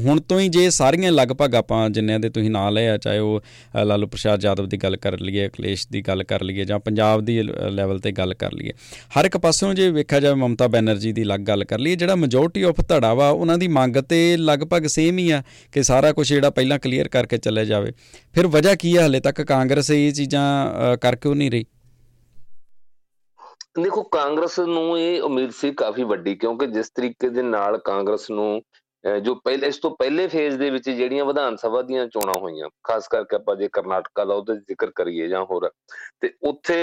[0.06, 3.42] ਹੁਣ ਤੋਂ ਹੀ ਜੇ ਸਾਰੀਆਂ ਲਗਭਗ ਆਪਾਂ ਜਿੰਨਿਆਂ ਦੇ ਤੁਸੀਂ ਨਾਂ ਲਏ ਆ, ਚਾਹੇ ਉਹ
[3.86, 7.42] ਲਾਲੂ ਪ੍ਰਸ਼ਾਦ ਯਾਦਵ ਦੀ ਗੱਲ ਕਰ ਲਈਏ, ਅਖਲੇਸ਼ ਦੀ ਗੱਲ ਕਰ ਲਈਏ ਜਾਂ ਪੰਜਾਬ ਦੀ
[7.44, 8.72] ਲੈਵਲ ਤੇ ਗੱਲ ਕਰ ਲਈਏ,
[9.14, 12.64] ਹਰ ਇੱਕ ਪਾਸਿਓਂ ਜੇ ਵੇਖਿਆ ਜਾਵੇ ਮਮਤਾ ਬੈਨਰਜੀ ਦੀ ਲੱਗ ਗੱਲ ਕਰ ਲਈਏ, ਜਿਹੜਾ ਮੈਜੋਰਟੀ
[12.64, 16.50] ਆਫ ਧੜਾ ਵਾ, ਉਹਨਾਂ ਦੀ ਮੰਗ ਤੇ ਲਗਭਗ ਸੇਮ ਹੀ ਆ ਕਿ ਸਾਰਾ ਕੁਝ ਜਿਹੜਾ
[16.50, 17.92] ਪਹਿਲਾਂ ਕਲੀਅਰ ਕਰਕੇ ਚੱਲੇ ਜਾਵੇ।
[18.34, 21.66] ਫਿਰ ਵਜ੍ਹਾ ਕੀ ਹੈ ਹਲੇ ਤੱਕ ਕਾਂਗਰਸ ਇਹ ਚੀਜ਼ਾਂ ਕਰਕੇ ਉਹ ਨਹੀਂ ਰਹੀ?
[23.80, 28.62] ਦੇਖੋ, ਕਾਂਗਰਸ ਨੂੰ ਇਹ ਉਮੀਦ ਸੀ ਕਾਫੀ ਵੱਡੀ, ਕਿਉਂਕਿ ਜਿਸ ਤਰੀਕੇ ਦੇ ਨਾਲ ਕਾਂਗਰਸ ਨੂੰ
[29.24, 33.08] ਜੋ ਪਹਿਲੇ, ਇਸ ਤੋਂ ਪਹਿਲੇ ਫੇਜ਼ ਦੇ ਵਿੱਚ ਜਿਹੜੀਆਂ ਵਿਧਾਨ ਸਭਾ ਦੀਆਂ ਚੋਣਾਂ ਹੋਈਆਂ, ਖਾਸ
[33.08, 35.70] ਕਰਕੇ ਆਪਾਂ ਜੇ ਕਰਨਾਟਕਾ ਦਾ ਉਹਦੇ ਜ਼ਿਕਰ ਕਰੀਏ ਜਾਂ ਹੋਰ,
[36.22, 36.78] ਤੇ ਉੱਥੇ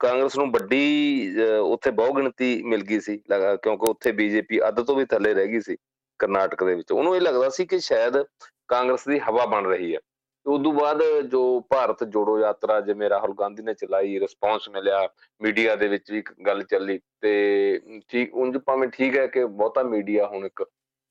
[0.00, 5.04] ਕਾਂਗਰਸ ਨੂੰ ਵੱਡੀ ਉੱਥੇ ਬਹੁ ਗਿਣਤੀ ਮਿਲ ਗਈ ਸੀ ਕਿਉਂਕਿ ਉੱਥੇ ਬੀਜੇਪੀ ਅੱਧ ਤੋਂ ਵੀ
[5.04, 5.76] ਥੱਲੇ ਰਹਿ ਗਈ ਸੀ,
[6.20, 8.22] ਕਰਨਾਟਕ ਦੇ ਵਿੱਚ। ਉਹਨੂੰ ਇਹ ਲੱਗਦਾ ਸੀ ਕਿ ਸ਼ਾਇਦ
[8.68, 10.00] ਕਾਂਗਰਸ ਦੀ ਹਵਾ ਬਣ ਰਹੀ ਹੈ।
[10.46, 15.08] ਉਸ ਤੋਂ ਬਾਅਦ ਜੋ ਭਾਰਤ ਜੋੜੋ ਯਾਤਰਾ ਜਿਵੇਂ ਰਾਹੁਲ ਗਾਂਧੀ ਨੇ ਚਲਾਈ ਰਿਸਪੌਂਸ ਮਿਲਿਆ
[15.42, 20.26] ਮੀਡੀਆ ਦੇ ਵਿੱਚ ਵੀ ਗੱਲ ਚੱਲੀ ਤੇ ਠੀਕ ਉਂਝ ਭਾਵੇਂ ਠੀਕ ਹੈ ਕਿ ਬਹੁਤਾ ਮੀਡੀਆ
[20.26, 20.64] ਹੁਣ ਇੱਕ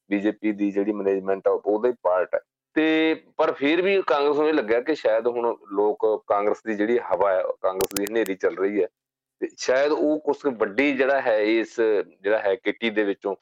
[0.10, 2.39] ਬੀਜੇਪੀ ਦੀ ਜਿਹੜੀ ਮੈਨੇਜਮੈਂਟ ਆ, ਉਹਦਾ ਹੀ ਪਾਰਟ ਹੈ।
[2.76, 7.00] ਤੇ ਪਰ ਫਿਰ ਵੀ ਕਾਂਗਰਸ ਨੂੰ ਇਹ ਲੱਗਿਆ ਕਿ ਸ਼ਾਇਦ ਹੁਣ ਲੋਕ ਕਾਂਗਰਸ ਦੀ ਜਿਹੜੀ
[7.00, 8.88] ਹਵਾ ਹੈ, ਕਾਂਗਰਸ ਦੀ ਹਨੇਰੀ ਚੱਲ ਰਹੀ ਹੈ।
[9.45, 11.75] ਤੇ ਸ਼ਾਇਦ ਉਹ ਕੁਝ ਵੱਡੀ ਜਿਹੜਾ ਹੈ ਇਸ,
[12.23, 13.36] ਜਿਹੜਾ ਹੈ ਕਿੱਟੀ ਦੇ ਵਿੱਚੋਂ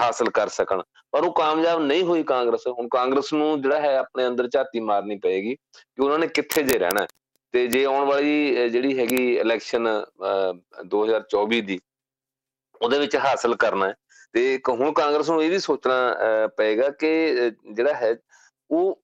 [0.00, 4.26] ਹਾਸਲ ਕਰ ਸਕਣ। ਪਰ ਉਹ ਕਾਮਯਾਬ ਨਹੀਂ ਹੋਈ ਕਾਂਗਰਸ। ਹੁਣ ਕਾਂਗਰਸ ਨੂੰ ਜਿਹੜਾ ਹੈ ਆਪਣੇ
[4.26, 7.06] ਅੰਦਰ ਝਾਤੀ ਮਾਰਨੀ ਪਏਗੀ ਕਿ ਉਹਨਾਂ ਨੇ ਕਿੱਥੇ ਜੇ ਰਹਿਣਾ
[7.54, 9.88] ਤੇ ਜੇ ਆਉਣ ਵਾਲੀ ਜਿਹੜੀ ਹੈਗੀ ਇਲੈਕਸ਼ਨ
[10.90, 11.78] 2024 ਦੀ
[12.80, 13.94] ਉਹਦੇ ਵਿੱਚ ਹਾਸਲ ਕਰਨਾ ਹੈ।
[14.34, 18.14] ਤੇ ਹੁਣ ਕਾਂਗਰਸ ਨੂੰ ਇਹ ਵੀ ਸੋਚਣਾ ਪਏਗਾ ਕਿ ਜਿਹੜਾ ਹੈ,
[18.70, 19.02] ਉਹ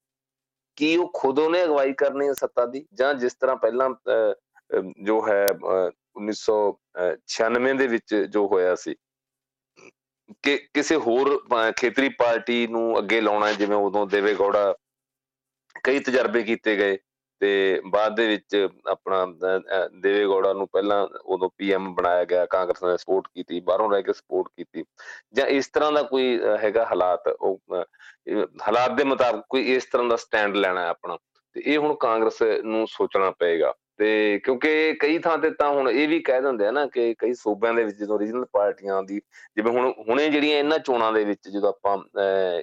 [0.78, 2.84] ਕੀ ਉਹ ਖੁਦ ਉਹਨੇ ਅਗਵਾਈ ਕਰਨੀ ਹੈ ਸੱਤਾ ਦੀ?
[2.94, 3.90] ਜਾਂ ਜਿਸ ਤਰ੍ਹਾਂ ਪਹਿਲਾਂ
[5.04, 5.46] ਜੋ ਹੈ
[6.16, 8.94] 1996 ਦੇ ਵਿੱਚ ਜੋ ਹੋਇਆ ਸੀ।
[10.42, 11.28] ਕਿ ਕਿਸੇ ਹੋਰ
[11.76, 14.74] ਖੇਤਰੀ ਪਾਰਟੀ ਨੂੰ ਅੱਗੇ ਲਾਉਣਾ, ਜਿਵੇਂ ਉਦੋਂ ਦੇਵੇ ਗੌੜਾ
[15.84, 16.98] ਕਈ ਤਜਰਬੇ ਕੀਤੇ ਗਏ
[17.40, 19.26] ਤੇ ਬਾਅਦ ਦੇ ਵਿੱਚ ਆਪਣਾ
[20.00, 24.12] ਦੇਵੇ ਗੌੜਾ ਨੂੰ ਪਹਿਲਾਂ ਉਦੋਂ ਪੀਐਮ ਬਣਾਇਆ ਗਿਆ, ਕਾਂਗਰਸ ਨੇ ਸਪੋਰਟ ਕੀਤੀ, ਬਾਹਰੋਂ ਰਹਿ ਕੇ
[24.12, 24.84] ਸਪੋਰਟ ਕੀਤੀ।
[25.32, 27.60] ਜਾਂ ਇਸ ਤਰ੍ਹਾਂ ਦਾ ਕੋਈ ਹੈਗਾ ਹਾਲਾਤ, ਉਹ
[28.68, 31.16] ਹਾਲਾਤ ਦੇ ਮੁਤਾਬਕ ਕੋਈ ਇਸ ਤਰ੍ਹਾਂ ਦਾ ਸਟੈਂਡ ਲੈਣਾ ਹੈ ਆਪਣਾ।
[31.52, 36.06] ਤੇ ਇਹ ਹੁਣ ਕਾਂਗਰਸ ਨੂੰ ਸੋਚਣਾ ਪਏਗਾ। ਤੇ ਕਿਉਂਕਿ ਕਈ ਥਾਂ ਤੇ ਤਾਂ ਹੁਣ ਇਹ
[36.08, 39.20] ਵੀ ਕਹਿ ਦਿੰਦੇ ਆ ਨਾ ਕਿ ਕਈ ਸੂਬਿਆਂ ਦੇ ਵਿੱਚ ਜਦੋਂ ਰੀਜਨਲ ਪਾਰਟੀਆਂ ਦੀ,
[39.56, 41.96] ਜਿਵੇਂ ਹੁਣ, ਹੁਣੇ ਜਿਹੜੀਆਂ ਇਹਨਾਂ ਚੋਣਾਂ ਦੇ ਵਿੱਚ ਜਦੋਂ ਆਪਾਂ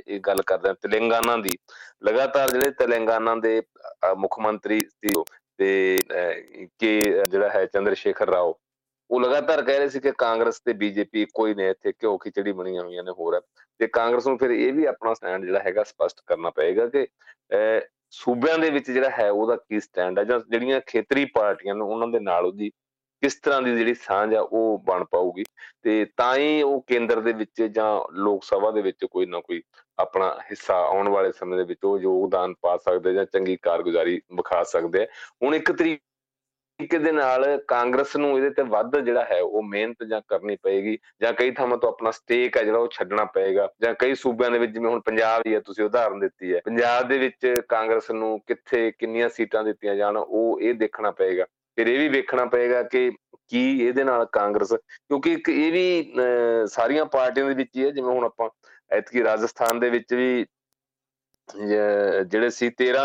[0.07, 1.57] ਇਹ ਗੱਲ ਕਰਦੇ ਆ ਤੇਲੰਗਾਨਾ ਦੀ,
[2.03, 3.61] ਲਗਾਤਾਰ ਜਿਹੜੇ ਤੇਲੰਗਾਨਾ ਦੇ
[4.17, 5.23] ਮੁੱਖ ਮੰਤਰੀ ਸੀ
[5.59, 5.97] ਤੇ
[6.79, 8.57] ਕਿ, ਜਿਹੜਾ ਹੈ ਚੰਦਰ ਸ਼ੇਖਰ ਰਾਓ,
[9.09, 12.83] ਉਹ ਲਗਾਤਾਰ ਕਹਿ ਰਹੇ ਸੀ ਕਿ ਕਾਂਗਰਸ ਤੇ ਬੀਜੇਪੀ ਕੋਈ ਨਹੀਂ ਇੱਥੇ ਕਿਉਂ ਖਿਚੜੀ ਬਣੀਆਂ
[12.83, 13.39] ਹੋਈਆਂ ਨੇ ਹੋਰ।
[13.79, 17.05] ਤੇ ਕਾਂਗਰਸ ਨੂੰ ਫਿਰ ਇਹ ਵੀ ਆਪਣਾ ਸਟੈਂਡ ਜਿਹੜਾ ਹੈਗਾ ਸਪਸ਼ਟ ਕਰਨਾ ਪਏਗਾ ਕਿ
[18.13, 22.07] ਸੂਬਿਆਂ ਦੇ ਵਿੱਚ ਜਿਹੜਾ ਹੈ ਉਹਦਾ ਕੀ ਸਟੈਂਡ ਹੈ ਜਾਂ ਜਿਹੜੀਆਂ ਖੇਤਰੀ ਪਾਰਟੀਆਂ ਨੇ ਉਹਨਾਂ
[22.07, 22.69] ਦੇ ਨਾਲ ਉਹਦੀ
[23.23, 25.43] ਕਿਸ ਤਰ੍ਹਾਂ ਦੀ ਜਿਹੜੀ ਸਾਂਝ ਆ ਉਹ ਬਣ ਪਾਊਗੀ?
[25.83, 29.61] ਤੇ ਤਾਂ ਹੀ ਉਹ ਕੇਂਦਰ ਦੇ ਵਿੱਚ ਜਾਂ ਲੋਕ ਸਭਾ ਦੇ ਵਿੱਚ ਕੋਈ ਨਾ ਕੋਈ
[29.97, 34.63] ਆਪਣਾ ਹਿੱਸਾ ਆਉਣ ਵਾਲੇ ਸਮੇਂ ਦੇ ਵਿੱਚ ਉਹ ਯੋਗਦਾਨ ਪਾ ਸਕਦੇ ਜਾਂ ਚੰਗੀ ਕਾਰਗੁਜ਼ਾਰੀ ਵਿਖਾ
[34.63, 35.07] ਸਕਦੇ
[35.43, 35.99] ਹੁਣ ਇੱਕ ਤਰੀਕੇ
[36.79, 40.97] ਤਰੀਕੇ ਦੇ ਨਾਲ ਕਾਂਗਰਸ ਨੂੰ ਇਹਦੇ ਤੇ ਵੱਧ ਜਿਹੜਾ ਹੈ ਉਹ ਮਿਹਨਤ ਜਾਂ ਕਰਨੀ ਪਏਗੀ,
[41.21, 44.59] ਜਾਂ ਕਈ ਥਾਵਾਂ ਤੋਂ ਆਪਣਾ ਸਟੇਕ ਹੈ ਜਿਹੜਾ ਉਹ ਛੱਡਣਾ ਪਏਗਾ, ਜਾਂ ਕਈ ਸੂਬਿਆਂ ਦੇ
[44.59, 48.39] ਵਿੱਚ ਜਿਵੇਂ ਹੁਣ ਪੰਜਾਬ ਹੀ ਹੈ, ਤੁਸੀਂ ਉਦਾਹਰਨ ਦਿੱਤੀ ਹੈ, ਪੰਜਾਬ ਦੇ ਵਿੱਚ ਕਾਂਗਰਸ ਨੂੰ
[48.47, 51.45] ਕਿੱਥੇ ਕਿੰਨੀਆਂ ਸੀਟਾਂ ਦਿੱਤੀਆਂ ਜਾਣ, ਉਹ ਇਹ ਦੇਖਣਾ ਪਏਗਾ।
[51.77, 53.09] ਫਿਰ ਇਹ ਵੀ ਵੇਖਣਾ ਪਏਗਾ ਕਿ
[53.49, 56.13] ਕੀ ਇਹਦੇ ਨਾਲ ਕਾਂਗਰਸ, ਕਿਉਂਕਿ ਇੱਕ ਇਹ ਵੀ
[56.69, 58.49] ਸਾਰੀਆਂ ਪਾਰਟੀਆਂ ਦੇ ਵਿੱਚ ਹੀ ਹੈ, ਜਿਵੇਂ ਹੁਣ ਆਪਾਂ
[58.91, 60.45] ਐਤਕੀ ਰਾਜਸਥਾਨ ਦੇ ਵਿੱਚ ਵੀ
[61.49, 63.03] ਜਿਹੜੇ ਸੀ 13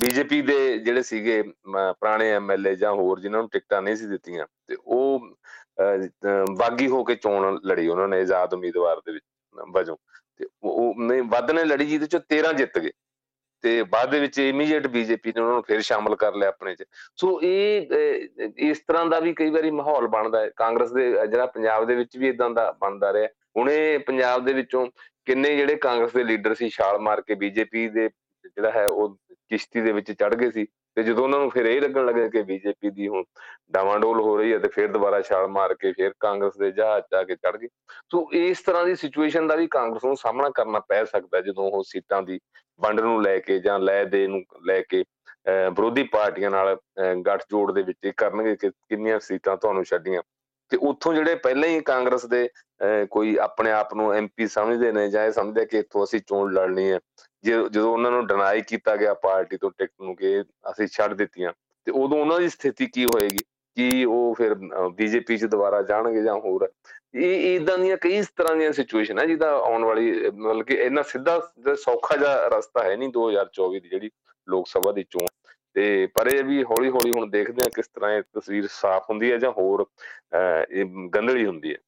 [0.00, 4.76] ਬੀਜੇਪੀ ਦੇ ਜਿਹੜੇ ਸੀਗੇ ਪੁਰਾਣੇ ਐਮਐਲਏ ਜਾਂ ਹੋਰ ਜਿਨ੍ਹਾਂ ਨੂੰ ਟਿਕਟਾਂ ਨਹੀਂ ਸੀ ਦਿੱਤੀਆਂ, ਤੇ
[4.76, 5.28] ਉਹ
[6.58, 9.24] ਬਾਗੀ ਹੋ ਕੇ ਚੋਣ ਲੜੀ ਉਹਨਾਂ ਨੇ ਆਜ਼ਾਦ ਉਮੀਦਵਾਰ ਦੇ ਵਿੱਚ,
[9.72, 9.96] ਵਜੋਂ।
[10.38, 12.90] ਤੇ ਉਹ ਨਹੀਂ ਵੱਧ ਨੇ ਲੜੀ ਜਿਹਦੇ ਚੋਂ 13 ਜਿੱਤ ਗਏ।
[13.64, 16.84] ਤੇ ਬਾਅਦ ਦੇ ਵਿੱਚ ਇਮੀਡੀਏਟ ਬੀਜੇਪੀ ਨੇ ਉਹਨਾਂ ਨੂੰ ਫਿਰ ਸ਼ਾਮਲ ਕਰ ਲਿਆ ਆਪਣੇ ਚ।
[17.16, 17.88] ਸੋ ਇਹ
[18.68, 22.16] ਇਸ ਤਰ੍ਹਾਂ ਦਾ ਵੀ ਕਈ ਵਾਰੀ ਮਾਹੌਲ ਬਣਦਾ ਹੈ। ਕਾਂਗਰਸ ਦੇ, ਜਿਹੜਾ ਪੰਜਾਬ ਦੇ ਵਿੱਚ
[22.16, 24.86] ਵੀ ਇਦਾਂ ਦਾ ਬਣਦਾ ਰਿਹਾ। ਹੁਣੇ ਪੰਜਾਬ ਦੇ ਵਿੱਚੋਂ
[25.24, 28.08] ਕਿੰਨੇ ਜਿਹੜੇ ਕਾਂਗਰਸ ਦੇ ਲੀਡਰ ਸੀ, ਛਾਲ ਮਾਰ ਕੇ ਬੀਜੇਪੀ ਦੇ
[28.44, 29.16] ਜਿਹੜਾ ਹੈ ਉਹ
[29.48, 32.42] ਕਿਸ਼ਤੀ ਦੇ ਵਿੱਚ ਚੜ ਗਏ ਸੀ ਤੇ ਜਦੋਂ ਉਹਨਾਂ ਨੂੰ ਫਿਰ ਇਹ ਲੱਗਣ ਲੱਗਾ ਕਿ
[32.42, 33.24] ਬੀਜੇਪੀ ਦੀ ਹੁਣ
[33.72, 37.22] ਡਾਵਾਂਡੋਲ ਹੋ ਰਹੀ ਹੈ ਤੇ ਫਿਰ ਦੁਬਾਰਾ ਛਾਲ ਮਾਰ ਕੇ ਫਿਰ ਕਾਂਗਰਸ ਦੇ ਜਹਾਜ਼ ਜਾ
[37.24, 37.68] ਕੇ ਚੜ ਗਏ।
[38.12, 41.82] ਸੋ ਇਸ ਤਰ੍ਹਾਂ ਦੀ ਸਿਚੁਏਸ਼ਨ ਦਾ ਵੀ ਕਾਂਗਰਸ ਨੂੰ ਸਾਹਮਣਾ ਕਰਨਾ ਪੈ ਸਕਦਾ ਜਦੋਂ ਉਹ
[41.86, 42.40] ਸੀਟਾਂ ਦੀ
[42.80, 45.04] ਵੰਡ ਨੂੰ ਲੈ ਕੇ ਜਾਂ ਲੈ ਦੇ ਨੂੰ ਲੈ ਕੇ
[45.48, 46.76] ਵਿਰੋਧੀ ਪਾਰਟੀਆਂ ਨਾਲ
[47.26, 50.22] ਗੱਠਜੋੜ ਦੇ ਵਿੱਚ ਕਰਨਗੇ ਕਿ ਕਿੰਨੀਆਂ ਸੀਟਾਂ ਤੁਹਾਨੂੰ ਛੱਡੀਆਂ।
[50.70, 52.48] ਤੇ ਉੱਥੋਂ ਜਿਹੜੇ ਪਹਿਲਾਂ ਹੀ ਕਾਂਗਰਸ ਦੇ
[53.10, 56.90] ਕੋਈ ਆਪਣੇ ਆਪ ਨੂੰ ਐਮਪੀ ਸਮਝਦੇ ਨੇ ਜਾਂ ਇਹ ਸਮਝਦੇ ਕਿ ਇੱਥੋਂ ਅਸੀਂ ਚੋਣ ਲੜਨੀ
[56.92, 56.98] ਹੈ
[57.44, 61.52] ਜਦੋਂ ਉਹਨਾਂ ਨੂੰ ਡਿਨਾਈ ਕੀਤਾ ਗਿਆ ਪਾਰਟੀ ਤੋਂ ਟਿਕਟ ਨੂੰ ਕਿ ਅਸੀਂ ਛੱਡ ਦਿੱਤੀਆਂ,
[61.86, 63.44] ਤੇ ਉਦੋਂ ਉਹਨਾਂ ਦੀ ਸਥਿਤੀ ਕੀ ਹੋਏਗੀ?
[63.76, 64.54] ਕਿ ਉਹ ਫਿਰ
[64.96, 66.68] ਬੀਜੇਪੀ 'ਚ ਦੁਬਾਰਾ ਜਾਣਗੇ ਜਾਂ ਹੋਰ?
[67.14, 71.38] ਇਹ ਇਦਾਂ ਦੀਆਂ ਕਈ ਤਰ੍ਹਾਂ ਦੀਆਂ ਸਿਚੁਏਸ਼ਨ ਹੈ ਜਿਹਦਾ ਆਉਣ ਵਾਲੀ, ਮਤਲਬ ਕਿ ਇੰਨਾ ਸਿੱਧਾ
[71.84, 74.10] ਸੌਖਾ ਜਿਹਾ ਰਸਤਾ ਹੈ ਨਹੀਂ 2024 ਦੀ ਜਿਹੜੀ
[74.48, 75.26] ਲੋਕ ਸਭਾ ਦੀ ਚੋਣ।
[75.74, 79.30] ਤੇ ਪਰ ਇਹ ਵੀ ਹੌਲੀ ਹੌਲੀ ਹੁਣ ਦੇਖਦੇ ਆ ਕਿਸ ਤਰ੍ਹਾਂ ਇਹ ਤਸਵੀਰ ਸਾਫ਼ ਹੁੰਦੀ
[79.32, 79.86] ਹੈ ਜਾਂ ਹੋਰ
[80.70, 81.78] ਇਹ ਗੰਦਲੀ ਹੁੰਦੀ ਹੈ।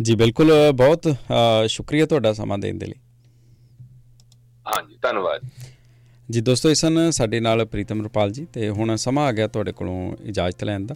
[0.00, 1.08] ਜੀ ਬਿਲਕੁਲ ਬਹੁਤ
[1.68, 2.94] ਸ਼ੁਕਰੀਆ ਤੁਹਾਡਾ ਸਮਾਂ ਦੇਣ ਦੇ ਲਈ।
[4.66, 5.48] ਹਾਂਜੀ ਧੰਨਵਾਦ।
[6.28, 10.16] ਜੀ ਦੋਸਤੋ ਇਸਨ ਸਾਡੇ ਨਾਲ ਪ੍ਰੀਤਮ ਰਪਾਲ ਜੀ ਤੇ ਹੁਣ ਸਮਾਂ ਆ ਗਿਆ ਤੁਹਾਡੇ ਕੋਲੋਂ
[10.24, 10.94] ਇਜਾਜ਼ਤ ਲੈਣ ਦਾ।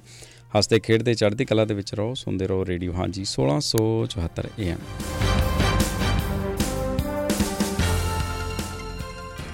[0.59, 5.26] ਹੱਸਦੇ ਖੇਡਦੇ ਚੜ੍ਹਦੀ ਕਲਾ ਦੇ ਵਿੱਚ ਰਹੋ ਸੁਣਦੇ ਰਹੋ ਰੇਡੀਓ। ਹਾਂਜੀ 1674 AM